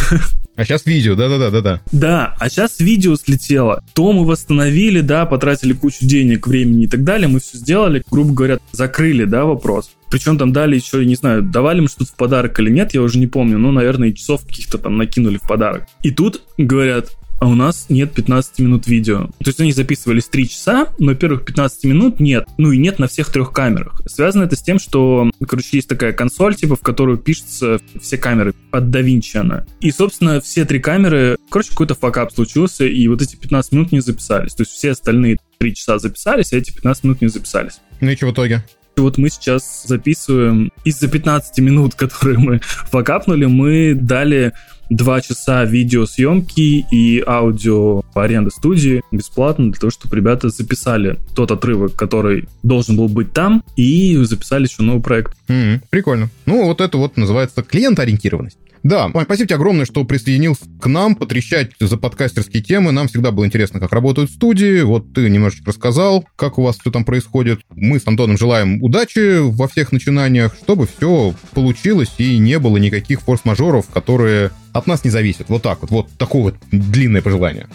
А 0.57 0.65
сейчас 0.65 0.85
видео, 0.85 1.15
да-да-да-да-да. 1.15 1.81
Да, 1.91 2.37
а 2.39 2.51
сейчас 2.51 2.81
видео 2.81 3.17
слетело. 3.17 3.83
То 3.95 4.13
мы 4.13 4.27
восстановили, 4.27 5.01
да, 5.01 5.25
потратили 5.25 5.73
кучу 5.73 6.05
денег, 6.05 6.47
времени 6.47 6.85
и 6.85 6.87
так 6.87 7.03
далее. 7.03 7.29
Мы 7.29 7.41
все 7.41 7.57
сделали, 7.57 8.03
грубо 8.11 8.35
говоря, 8.35 8.59
закрыли, 8.71 9.25
да, 9.25 9.47
вопрос. 9.47 9.93
Причем 10.11 10.37
там 10.37 10.53
дали 10.53 10.77
еще, 10.77 11.07
не 11.07 11.15
знаю, 11.15 11.43
давали 11.43 11.81
мы 11.81 11.89
что-то 11.89 12.13
в 12.13 12.15
подарок 12.15 12.61
или 12.61 12.69
нет, 12.69 12.93
я 12.93 13.01
уже 13.01 13.19
не 13.19 13.27
помню. 13.27 13.57
Ну, 13.57 13.73
наверное, 13.73 14.13
часов 14.13 14.45
каких-то 14.45 14.77
там 14.77 14.99
накинули 14.99 15.39
в 15.39 15.49
подарок. 15.49 15.87
И 16.03 16.11
тут 16.11 16.43
говорят, 16.59 17.17
а 17.41 17.49
у 17.49 17.55
нас 17.55 17.87
нет 17.89 18.13
15 18.13 18.59
минут 18.61 18.87
видео. 18.87 19.27
То 19.39 19.47
есть 19.47 19.61
они 19.61 19.73
записывались 19.73 20.27
3 20.27 20.49
часа, 20.49 20.89
но 20.99 21.15
первых 21.15 21.45
15 21.45 21.85
минут 21.85 22.21
нет. 22.21 22.47
Ну 22.59 22.71
и 22.71 22.79
нет 22.79 22.99
на 22.99 23.09
всех 23.09 23.31
трех 23.33 23.53
камерах. 23.53 24.03
Связано 24.07 24.45
это 24.45 24.57
с 24.57 24.63
тем, 24.63 24.79
что, 24.79 25.31
короче, 25.49 25.69
есть 25.73 25.89
такая 25.89 26.13
консоль, 26.13 26.55
типа, 26.55 26.77
в 26.77 26.81
которую 26.81 27.19
пишутся 27.19 27.81
все 28.01 28.19
камеры. 28.19 28.55
Под 28.71 28.85
DaVinci 28.85 29.39
она. 29.39 29.65
И, 29.81 29.91
собственно, 29.91 30.41
все 30.41 30.67
три 30.67 30.81
камеры, 30.81 31.37
короче, 31.49 31.71
какой-то 31.71 31.95
факап 31.95 32.33
случился, 32.33 32.85
и 32.85 33.09
вот 33.09 33.23
эти 33.23 33.37
15 33.37 33.73
минут 33.73 33.93
не 33.93 34.01
записались. 34.01 34.55
То 34.55 34.63
есть 34.63 34.73
все 34.73 34.91
остальные 34.91 35.39
3 35.59 35.75
часа 35.75 35.99
записались, 35.99 36.53
а 36.53 36.59
эти 36.59 36.73
15 36.73 37.05
минут 37.05 37.23
не 37.23 37.29
записались. 37.29 37.81
Ну 38.01 38.11
и 38.11 38.17
что 38.17 38.27
в 38.27 38.33
итоге? 38.33 38.63
Вот 38.97 39.19
мы 39.19 39.31
сейчас 39.31 39.85
записываем 39.87 40.73
из-за 40.85 41.09
15 41.09 41.59
минут, 41.59 41.95
которые 41.97 42.39
мы 42.39 42.61
факапнули, 42.63 43.47
мы 43.47 43.95
дали 43.95 44.53
2 44.91 45.21
часа 45.21 45.65
видеосъемки 45.65 46.85
и 46.91 47.23
аудио 47.25 48.03
аренды 48.15 48.51
студии 48.51 49.03
бесплатно 49.13 49.71
для 49.71 49.81
того, 49.81 49.91
чтобы 49.91 50.17
ребята 50.17 50.49
записали 50.49 51.19
тот 51.35 51.51
отрывок, 51.53 51.95
который 51.95 52.49
должен 52.63 52.97
был 52.97 53.09
быть 53.09 53.33
там, 53.33 53.63
и 53.77 54.17
записали 54.25 54.65
еще 54.65 54.83
новый 54.83 55.03
проект. 55.03 55.37
Mm-hmm, 55.49 55.83
прикольно. 55.91 56.29
Ну, 56.45 56.65
вот 56.65 56.81
это 56.81 56.99
вот 56.99 57.17
называется 57.17 57.63
клиентоориентированность. 57.63 58.59
Да, 58.83 59.11
спасибо 59.11 59.47
тебе 59.47 59.57
огромное, 59.57 59.85
что 59.85 60.05
присоединился 60.05 60.65
к 60.81 60.87
нам, 60.87 61.15
потрещать 61.15 61.73
за 61.79 61.97
подкастерские 61.97 62.63
темы. 62.63 62.93
Нам 62.93 63.09
всегда 63.09 63.31
было 63.31 63.45
интересно, 63.45 63.81
как 63.81 63.93
работают 63.93 64.31
студии. 64.31 64.83
Вот 64.83 65.13
ты 65.13 65.29
немножечко 65.29 65.71
рассказал, 65.71 66.27
как 66.37 66.59
у 66.59 66.63
вас 66.63 66.79
все 66.79 66.91
там 66.91 67.05
происходит. 67.05 67.61
Мы 67.71 68.01
с 68.01 68.07
Антоном 68.07 68.39
желаем 68.39 68.83
удачи 68.83 69.39
во 69.39 69.69
всех 69.69 69.93
начинаниях, 69.93 70.55
чтобы 70.55 70.87
все 70.87 71.35
получилось 71.53 72.15
и 72.19 72.39
не 72.39 72.59
было 72.59 72.79
никаких 72.79 73.21
форс-мажоров, 73.21 73.87
которые 73.93 74.51
от 74.73 74.87
нас 74.87 75.05
не 75.05 75.11
зависят. 75.11 75.49
Вот 75.49 75.63
так 75.63 75.83
вот. 75.83 75.91
Вот 75.91 76.09
такое 76.17 76.43
вот 76.43 76.55
длинное 76.71 77.23
пожелание. 77.23 77.67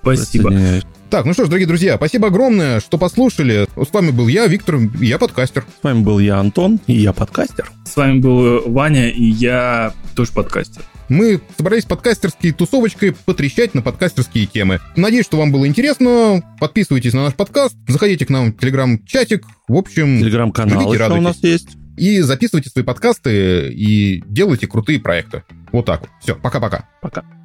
Спасибо. 0.00 0.82
Так, 1.12 1.26
ну 1.26 1.34
что 1.34 1.44
ж, 1.44 1.48
дорогие 1.48 1.68
друзья, 1.68 1.96
спасибо 1.96 2.28
огромное, 2.28 2.80
что 2.80 2.96
послушали. 2.96 3.66
С 3.76 3.92
вами 3.92 4.12
был 4.12 4.28
я, 4.28 4.46
Виктор, 4.46 4.76
и 4.76 5.04
я 5.04 5.18
подкастер. 5.18 5.62
С 5.78 5.84
вами 5.84 6.00
был 6.00 6.18
я, 6.18 6.38
Антон, 6.38 6.80
и 6.86 6.94
я 6.94 7.12
подкастер. 7.12 7.70
С 7.84 7.94
вами 7.96 8.18
был 8.18 8.62
Ваня, 8.64 9.10
и 9.10 9.22
я 9.22 9.92
тоже 10.16 10.32
подкастер. 10.32 10.80
Мы 11.10 11.38
собрались 11.58 11.84
подкастерской 11.84 12.52
тусовочкой 12.52 13.14
потрещать 13.26 13.74
на 13.74 13.82
подкастерские 13.82 14.46
темы. 14.46 14.80
Надеюсь, 14.96 15.26
что 15.26 15.36
вам 15.36 15.52
было 15.52 15.66
интересно. 15.66 16.42
Подписывайтесь 16.58 17.12
на 17.12 17.24
наш 17.24 17.34
подкаст, 17.34 17.76
заходите 17.88 18.24
к 18.24 18.30
нам 18.30 18.54
в 18.54 18.56
телеграм-чатик. 18.56 19.44
В 19.68 19.76
общем, 19.76 20.18
телеграм-канал 20.18 20.88
у 20.88 21.20
нас 21.20 21.36
есть. 21.42 21.76
И 21.98 22.22
записывайте 22.22 22.70
свои 22.70 22.84
подкасты 22.84 23.70
и 23.70 24.24
делайте 24.26 24.66
крутые 24.66 24.98
проекты. 24.98 25.42
Вот 25.72 25.84
так 25.84 26.00
вот. 26.00 26.10
Все, 26.22 26.34
пока-пока. 26.36 26.88
Пока. 27.02 27.20
-пока. 27.20 27.26
пока. 27.26 27.41